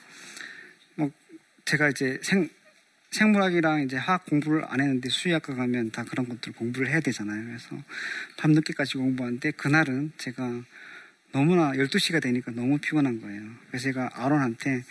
뭐 0.95 1.11
제가 1.67 1.91
이제 1.91 2.19
생 2.23 2.49
생물학이랑 3.11 3.83
이제 3.83 3.97
화학 3.97 4.25
공부를 4.27 4.65
안 4.69 4.81
했는데 4.81 5.09
수의학과 5.09 5.55
가면 5.55 5.91
다 5.91 6.05
그런 6.05 6.29
것들 6.29 6.53
공부를 6.53 6.89
해야 6.89 7.01
되잖아요. 7.01 7.45
그래서 7.45 7.77
밤늦게까지 8.37 8.99
공부하는데 8.99 9.51
그날은 9.53 10.13
제가 10.17 10.63
너무나 11.33 11.73
12시가 11.73 12.21
되니까 12.23 12.51
너무 12.53 12.79
피곤한 12.79 13.21
거예요. 13.21 13.43
그래서 13.69 13.85
제가 13.85 14.11
아론한테 14.15 14.85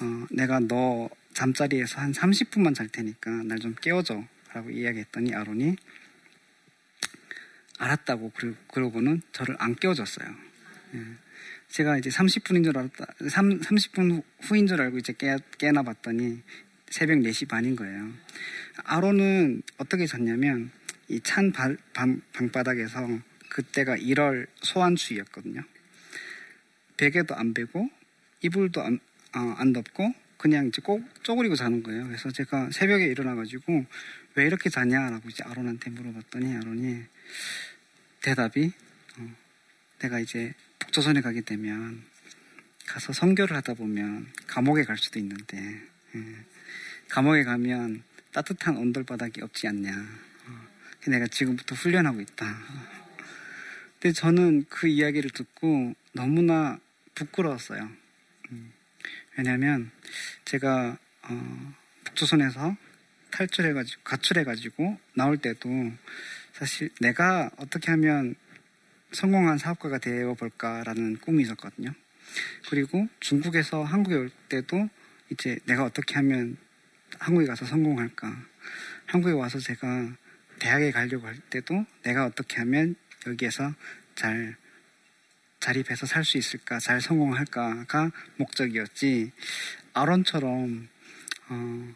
어, 0.00 0.26
내가 0.30 0.60
너 0.60 1.08
잠자리에서 1.32 2.00
한 2.00 2.12
30분만 2.12 2.74
잘 2.74 2.88
테니까 2.88 3.30
날 3.44 3.58
좀 3.58 3.74
깨워줘 3.80 4.24
라고 4.52 4.70
이야기했더니 4.70 5.34
아론이 5.34 5.76
알았다고 7.78 8.32
그러고는 8.72 9.20
저를 9.32 9.56
안 9.58 9.74
깨워줬어요. 9.74 10.34
예. 10.94 11.00
제가 11.68 11.98
이제 11.98 12.08
30분인 12.10 12.64
줄 12.64 12.78
알았다, 12.78 13.06
3, 13.28 13.60
30분 13.60 14.22
후인 14.42 14.66
줄 14.66 14.80
알고 14.80 14.98
이제 14.98 15.12
깨, 15.12 15.36
깨나 15.58 15.82
봤더니 15.82 16.42
새벽 16.88 17.18
4시 17.18 17.48
반인 17.48 17.76
거예요. 17.76 18.12
아론은 18.84 19.62
어떻게 19.78 20.06
잤냐면 20.06 20.70
이 21.08 21.20
찬 21.22 21.52
방바닥에서 22.32 23.20
그때가 23.50 23.96
1월 23.96 24.46
소환주의였거든요. 24.62 25.62
베개도 26.96 27.34
안 27.34 27.54
베고 27.54 27.90
이불도 28.42 28.82
안, 28.82 28.98
어, 29.34 29.38
안 29.58 29.72
덮고 29.72 30.14
그냥 30.36 30.68
이제 30.68 30.82
꼭 30.82 31.02
쪼그리고 31.22 31.56
자는 31.56 31.82
거예요. 31.82 32.06
그래서 32.06 32.30
제가 32.30 32.70
새벽에 32.70 33.06
일어나가지고 33.06 33.86
왜 34.34 34.44
이렇게 34.44 34.68
자냐라고 34.68 35.28
이제 35.28 35.42
아론한테 35.44 35.90
물어봤더니 35.90 36.56
아론이 36.56 37.04
대답이 38.22 38.72
어, 39.18 39.34
내가 40.00 40.20
이제 40.20 40.54
북조선에 40.78 41.22
가게 41.22 41.40
되면 41.40 42.02
가서 42.86 43.12
선교를 43.12 43.56
하다 43.56 43.74
보면 43.74 44.26
감옥에 44.46 44.84
갈 44.84 44.96
수도 44.96 45.18
있는데 45.18 45.56
예, 46.14 46.20
감옥에 47.08 47.44
가면 47.44 48.02
따뜻한 48.32 48.76
온돌바닥이 48.76 49.40
없지 49.42 49.66
않냐. 49.68 49.90
어, 49.92 51.10
내가 51.10 51.26
지금부터 51.26 51.74
훈련하고 51.74 52.20
있다. 52.20 52.58
근데 53.98 54.12
저는 54.12 54.66
그 54.68 54.86
이야기를 54.86 55.30
듣고 55.30 55.94
너무나 56.12 56.78
부끄러웠어요. 57.16 57.90
음, 58.52 58.72
왜냐하면 59.36 59.90
제가 60.44 60.96
어, 61.22 61.74
북조선에서 62.04 62.76
탈출해가지고 63.32 64.02
가출해가지고 64.04 64.98
나올 65.14 65.36
때도 65.38 65.68
사실 66.52 66.90
내가 67.00 67.50
어떻게 67.56 67.90
하면 67.90 68.36
성공한 69.12 69.58
사업가가 69.58 69.98
되어 69.98 70.34
볼까라는 70.34 71.18
꿈이 71.18 71.42
있었거든요. 71.42 71.92
그리고 72.70 73.08
중국에서 73.20 73.82
한국에 73.84 74.16
올 74.16 74.30
때도 74.48 74.88
이제 75.30 75.58
내가 75.66 75.84
어떻게 75.84 76.14
하면 76.14 76.56
한국에 77.18 77.46
가서 77.46 77.66
성공할까. 77.66 78.46
한국에 79.06 79.32
와서 79.32 79.58
제가 79.58 80.16
대학에 80.58 80.90
가려고 80.90 81.26
할 81.26 81.36
때도 81.50 81.84
내가 82.02 82.26
어떻게 82.26 82.56
하면 82.58 82.96
여기에서 83.26 83.74
잘 84.14 84.56
자립해서 85.66 86.06
살 86.06 86.22
수 86.24 86.38
있을까, 86.38 86.78
잘 86.78 87.00
성공할까가 87.00 88.12
목적이었지. 88.36 89.32
아론처럼 89.94 90.88
어, 91.48 91.94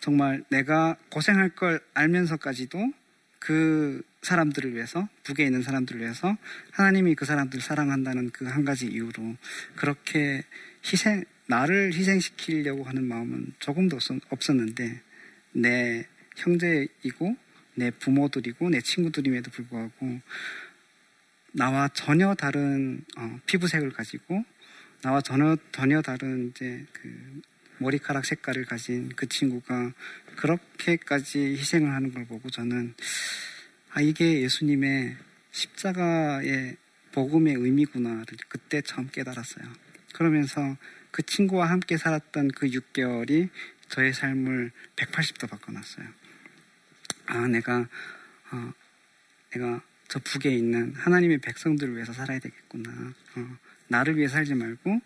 정말 0.00 0.44
내가 0.50 0.96
고생할 1.10 1.50
걸 1.50 1.80
알면서까지도 1.94 2.92
그 3.38 4.02
사람들을 4.20 4.74
위해서, 4.74 5.08
북에 5.24 5.44
있는 5.44 5.62
사람들을 5.62 6.00
위해서 6.02 6.36
하나님이 6.72 7.14
그 7.14 7.24
사람들을 7.24 7.62
사랑한다는 7.62 8.30
그 8.30 8.46
한 8.46 8.64
가지 8.66 8.86
이유로 8.86 9.36
그렇게 9.76 10.44
희생, 10.84 11.24
나를 11.46 11.94
희생시키려고 11.94 12.84
하는 12.84 13.04
마음은 13.04 13.54
조금도 13.58 13.98
없었는데 14.28 15.00
내 15.52 16.06
형제이고 16.36 17.36
내 17.74 17.90
부모들이고 17.90 18.68
내 18.68 18.80
친구들임에도 18.82 19.50
불구하고 19.50 20.20
나와 21.52 21.88
전혀 21.88 22.34
다른 22.34 23.04
어, 23.16 23.38
피부색을 23.46 23.90
가지고 23.90 24.44
나와 25.02 25.20
전혀 25.20 25.56
전혀 25.72 26.02
다른 26.02 26.50
이제 26.50 26.84
그 26.92 27.40
머리카락 27.78 28.24
색깔을 28.24 28.64
가진 28.64 29.10
그 29.14 29.28
친구가 29.28 29.92
그렇게까지 30.36 31.56
희생을 31.56 31.92
하는 31.92 32.12
걸 32.12 32.26
보고 32.26 32.50
저는 32.50 32.94
아 33.90 34.00
이게 34.00 34.42
예수님의 34.42 35.16
십자가의 35.52 36.76
복음의 37.12 37.54
의미구나를 37.54 38.26
그때 38.48 38.80
처음 38.82 39.08
깨달았어요. 39.08 39.66
그러면서 40.12 40.76
그 41.10 41.22
친구와 41.22 41.70
함께 41.70 41.96
살았던 41.96 42.50
그 42.52 42.68
6개월이 42.68 43.48
저의 43.88 44.12
삶을 44.12 44.72
180도 44.96 45.48
바꿔놨어요. 45.48 46.06
아 47.26 47.46
내가 47.48 47.88
어, 48.50 48.72
내가 49.52 49.82
저 50.08 50.18
북에 50.20 50.50
있는 50.50 50.94
하나님의 50.94 51.38
백성들을 51.38 51.94
위해서 51.94 52.12
살아야 52.12 52.38
되겠구나. 52.38 53.14
어, 53.36 53.56
나를 53.88 54.16
위해 54.16 54.28
살지 54.28 54.54
말고 54.54 55.00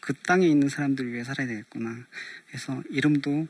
그 0.00 0.14
땅에 0.26 0.46
있는 0.46 0.68
사람들을 0.68 1.12
위해 1.12 1.24
살아야 1.24 1.46
되겠구나. 1.46 2.06
그래서 2.48 2.82
이름도 2.90 3.46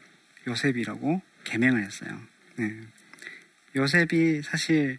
요셉이라고 0.46 1.22
개명을 1.44 1.82
했어요. 1.82 2.20
네. 2.56 2.80
요셉이 3.74 4.42
사실 4.42 4.98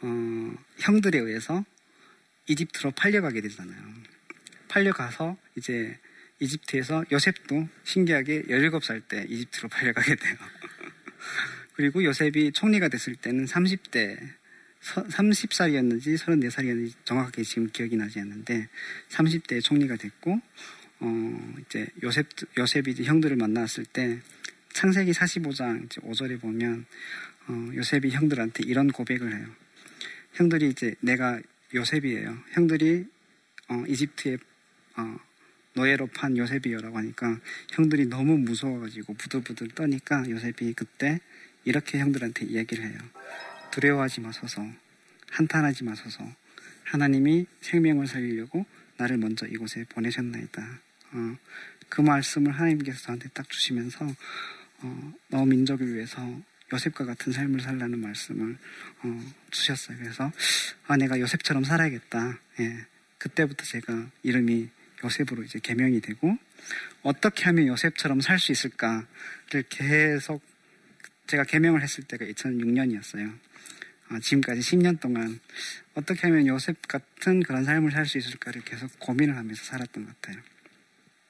어, 0.00 0.54
형들에 0.78 1.18
의해서 1.18 1.64
이집트로 2.46 2.92
팔려가게 2.92 3.40
되잖아요. 3.42 3.94
팔려가서 4.68 5.36
이제 5.56 5.98
이집트에서 6.40 7.04
요셉도 7.12 7.68
신기하게 7.84 8.44
17살 8.44 9.08
때 9.08 9.26
이집트로 9.28 9.68
팔려가게 9.70 10.14
돼요. 10.14 10.36
그리고 11.74 12.02
요셉이 12.02 12.52
총리가 12.52 12.88
됐을 12.88 13.14
때는 13.14 13.44
30대 13.44 14.39
30살이었는지 14.80 16.16
34살이었는지 16.16 16.94
정확하게 17.04 17.42
지금 17.42 17.68
기억이 17.70 17.96
나지 17.96 18.20
않는데 18.20 18.68
30대에 19.10 19.62
총리가 19.62 19.96
됐고 19.96 20.40
어 21.00 21.54
이제 21.60 21.86
요셉 22.02 22.26
요셉이 22.56 22.90
이제 22.92 23.04
형들을 23.04 23.36
만났을 23.36 23.84
때 23.84 24.20
창세기 24.72 25.12
45장 25.12 25.84
이제 25.84 26.00
5절에 26.00 26.40
보면 26.40 26.86
어 27.48 27.70
요셉이 27.74 28.10
형들한테 28.10 28.64
이런 28.66 28.88
고백을 28.88 29.34
해요. 29.34 29.46
형들이 30.34 30.68
이제 30.70 30.94
내가 31.00 31.40
요셉이에요. 31.74 32.38
형들이 32.52 33.06
어 33.68 33.84
이집트에 33.86 34.36
어 34.96 35.16
노예로 35.74 36.08
판 36.08 36.36
요셉이요라고 36.36 36.98
하니까 36.98 37.38
형들이 37.70 38.06
너무 38.06 38.36
무서워가지고 38.38 39.14
부들부들 39.14 39.68
떠니까 39.68 40.28
요셉이 40.28 40.74
그때 40.74 41.20
이렇게 41.64 41.98
형들한테 41.98 42.46
이야기를 42.46 42.84
해요. 42.84 42.98
두려워하지 43.70 44.20
마소서, 44.20 44.66
한탄하지 45.30 45.84
마소서. 45.84 46.24
하나님이 46.84 47.46
생명을 47.60 48.08
살리려고 48.08 48.66
나를 48.96 49.16
먼저 49.16 49.46
이곳에 49.46 49.84
보내셨나이다. 49.90 50.80
어, 51.12 51.36
그 51.88 52.00
말씀을 52.00 52.52
하나님께서 52.52 53.00
저한테 53.00 53.28
딱 53.30 53.48
주시면서 53.48 54.06
어, 54.82 55.12
너 55.28 55.44
민족을 55.44 55.94
위해서 55.94 56.20
요셉과 56.72 57.04
같은 57.04 57.32
삶을 57.32 57.60
살라는 57.60 58.00
말씀을 58.00 58.56
어, 59.02 59.32
주셨어요. 59.50 59.98
그래서 59.98 60.32
아 60.86 60.96
내가 60.96 61.20
요셉처럼 61.20 61.64
살아야겠다. 61.64 62.38
예, 62.60 62.86
그때부터 63.18 63.64
제가 63.64 64.10
이름이 64.22 64.68
요셉으로 65.04 65.42
이제 65.44 65.58
개명이 65.60 66.00
되고 66.00 66.36
어떻게 67.02 67.44
하면 67.44 67.66
요셉처럼 67.68 68.20
살 68.20 68.38
수 68.38 68.52
있을까를 68.52 69.06
계속 69.68 70.42
제가 71.30 71.44
개명을 71.44 71.80
했을 71.82 72.02
때가 72.02 72.24
2006년이었어요. 72.24 73.38
어, 74.10 74.18
지금까지 74.18 74.60
10년 74.62 74.98
동안 74.98 75.38
어떻게 75.94 76.26
하면 76.26 76.48
요셉 76.48 76.88
같은 76.88 77.40
그런 77.44 77.64
삶을 77.64 77.92
살 77.92 78.04
수 78.04 78.18
있을까를 78.18 78.62
계속 78.62 78.90
고민을 78.98 79.36
하면서 79.36 79.62
살았던 79.62 80.06
것 80.06 80.20
같아요. 80.20 80.42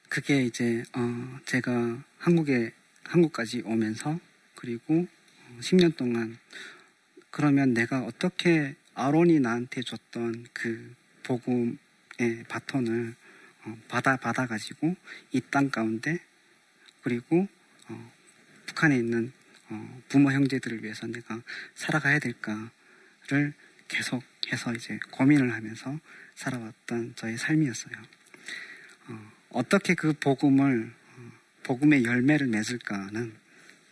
그게 0.09 0.43
이제 0.43 0.83
어, 0.95 1.39
제가 1.45 2.03
한국에 2.17 2.71
한국까지 3.03 3.61
오면서 3.63 4.19
그리고 4.55 5.05
10년 5.59 5.95
동안 5.95 6.39
그러면 7.29 7.75
내가 7.75 7.99
어떻게 8.03 8.75
아론이 8.95 9.39
나한테 9.39 9.81
줬던 9.83 10.47
그 10.51 10.95
복음의 11.21 11.77
바톤을 12.47 13.13
어, 13.65 13.77
받아 13.87 14.17
받아 14.17 14.47
가지고 14.47 14.95
이 15.31 15.41
땅 15.51 15.69
가운데 15.69 16.19
그리고 17.03 17.47
어, 17.87 18.11
북한에 18.65 18.97
있는 18.97 19.31
어, 19.37 19.40
부모 20.09 20.31
형제들을 20.31 20.83
위해서 20.83 21.07
내가 21.07 21.41
살아가야 21.75 22.19
될까를 22.19 23.53
계속해서 23.87 24.73
이제 24.73 24.99
고민을 25.11 25.53
하면서 25.53 25.99
살아왔던 26.35 27.15
저의 27.15 27.37
삶이었어요. 27.37 27.93
어, 29.49 29.63
떻게그 29.67 30.13
복음을 30.13 30.93
어, 31.17 31.31
복음의 31.63 32.05
열매를 32.05 32.47
맺을까는 32.47 33.33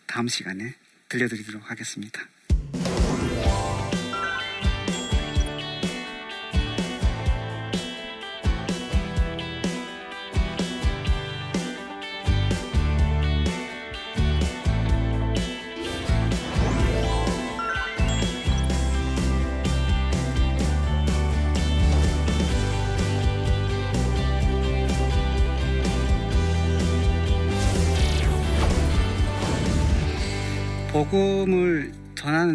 다음 0.06 0.28
시간에 0.28 0.74
들려드리도록 1.08 1.70
하겠습니다. 1.70 2.26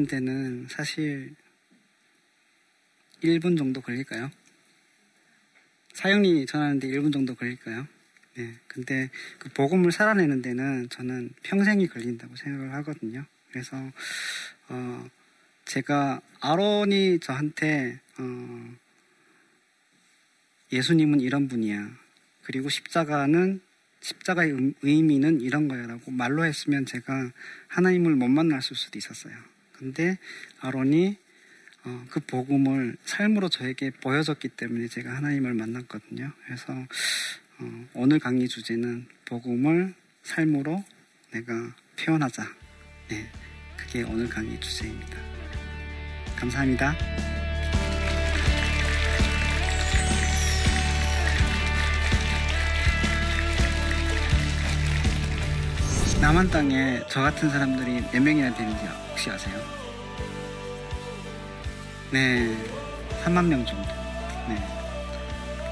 전하는 0.05 0.07
데는 0.07 0.67
사실 0.69 1.35
1분 3.23 3.57
정도 3.57 3.81
걸릴까요? 3.81 4.31
사형리 5.93 6.45
전하는데 6.45 6.87
1분 6.87 7.11
정도 7.11 7.35
걸릴까요? 7.35 7.87
네. 8.35 8.55
근데 8.67 9.09
그 9.39 9.49
복음을 9.49 9.91
살아내는 9.91 10.41
데는 10.41 10.89
저는 10.89 11.31
평생이 11.43 11.87
걸린다고 11.87 12.35
생각을 12.35 12.73
하거든요. 12.75 13.25
그래서, 13.49 13.77
어, 14.69 15.09
제가 15.65 16.21
아론이 16.41 17.19
저한테, 17.19 17.99
어, 18.17 18.75
예수님은 20.71 21.21
이런 21.21 21.47
분이야. 21.47 21.97
그리고 22.43 22.69
십자가는 22.69 23.61
십자가의 24.01 24.73
의미는 24.81 25.41
이런 25.41 25.67
거야라고 25.67 26.11
말로 26.11 26.45
했으면 26.45 26.85
제가 26.85 27.31
하나님을 27.69 28.15
못 28.15 28.27
만났을 28.27 28.75
수도 28.75 28.99
있었어요. 28.99 29.54
근데 29.77 30.17
아론이 30.59 31.17
어, 31.85 32.05
그 32.09 32.19
복음을 32.19 32.97
삶으로 33.05 33.49
저에게 33.49 33.91
보여줬기 33.91 34.49
때문에 34.49 34.87
제가 34.87 35.15
하나님을 35.15 35.53
만났거든요. 35.53 36.31
그래서 36.45 36.73
어, 37.59 37.87
오늘 37.93 38.19
강의 38.19 38.47
주제는 38.47 39.05
복음을 39.25 39.93
삶으로 40.23 40.83
내가 41.31 41.75
표현하자. 41.99 42.43
네, 43.09 43.29
그게 43.77 44.01
오늘 44.03 44.27
강의 44.27 44.59
주제입니다. 44.59 45.17
감사합니다. 46.35 46.95
남한 56.19 56.49
땅에 56.49 57.01
저 57.07 57.21
같은 57.21 57.49
사람들이 57.49 58.01
몇 58.11 58.19
명이나 58.23 58.55
되는지 58.55 59.04
혹시 59.15 59.31
아세요? 59.31 59.57
네, 62.11 62.53
3만 63.23 63.45
명 63.45 63.65
정도. 63.65 63.87
네. 64.49 64.61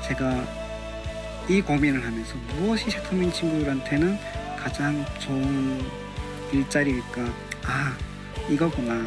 제가 0.08 0.46
이 1.50 1.62
고민을 1.62 2.06
하면서 2.06 2.36
무엇이 2.56 2.90
세터민 2.90 3.34
친구들한테는 3.34 4.18
가장 4.58 5.06
좋은 5.20 5.84
일자리일까? 6.54 7.22
아, 7.66 7.98
이거구나. 8.50 9.06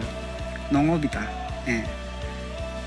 농업이다. 0.70 1.20
네. 1.64 1.86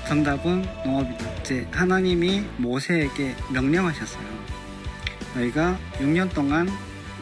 정답은 0.06 0.64
농업이다. 0.84 1.32
이제 1.40 1.66
하나님이 1.72 2.42
모세에게 2.58 3.34
명령하셨어요. 3.52 4.22
너희가 5.34 5.76
6년 5.94 6.32
동안 6.32 6.68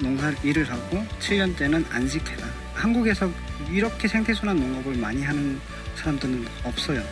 농사 0.01 0.31
일을 0.43 0.71
하고 0.71 1.03
7년째는 1.19 1.91
안식해라. 1.91 2.47
한국에서 2.75 3.31
이렇게 3.71 4.09
생태순환 4.09 4.57
농업을 4.57 4.97
많이 4.97 5.23
하는 5.23 5.61
사람들은 5.97 6.47
없어요. 6.65 7.03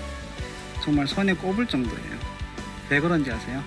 정말 0.82 1.06
손에 1.06 1.34
꼽을 1.34 1.66
정도예요. 1.66 2.18
왜 2.90 3.00
그런지 3.00 3.30
아세요? 3.32 3.62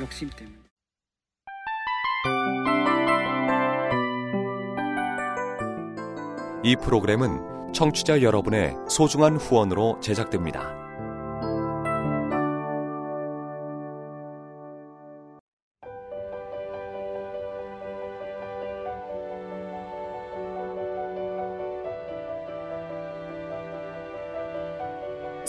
욕심 0.00 0.30
때문에. 0.30 0.56
이 6.62 6.76
프로그램은 6.76 7.72
청취자 7.74 8.22
여러분의 8.22 8.74
소중한 8.88 9.36
후원으로 9.36 9.98
제작됩니다. 10.00 10.83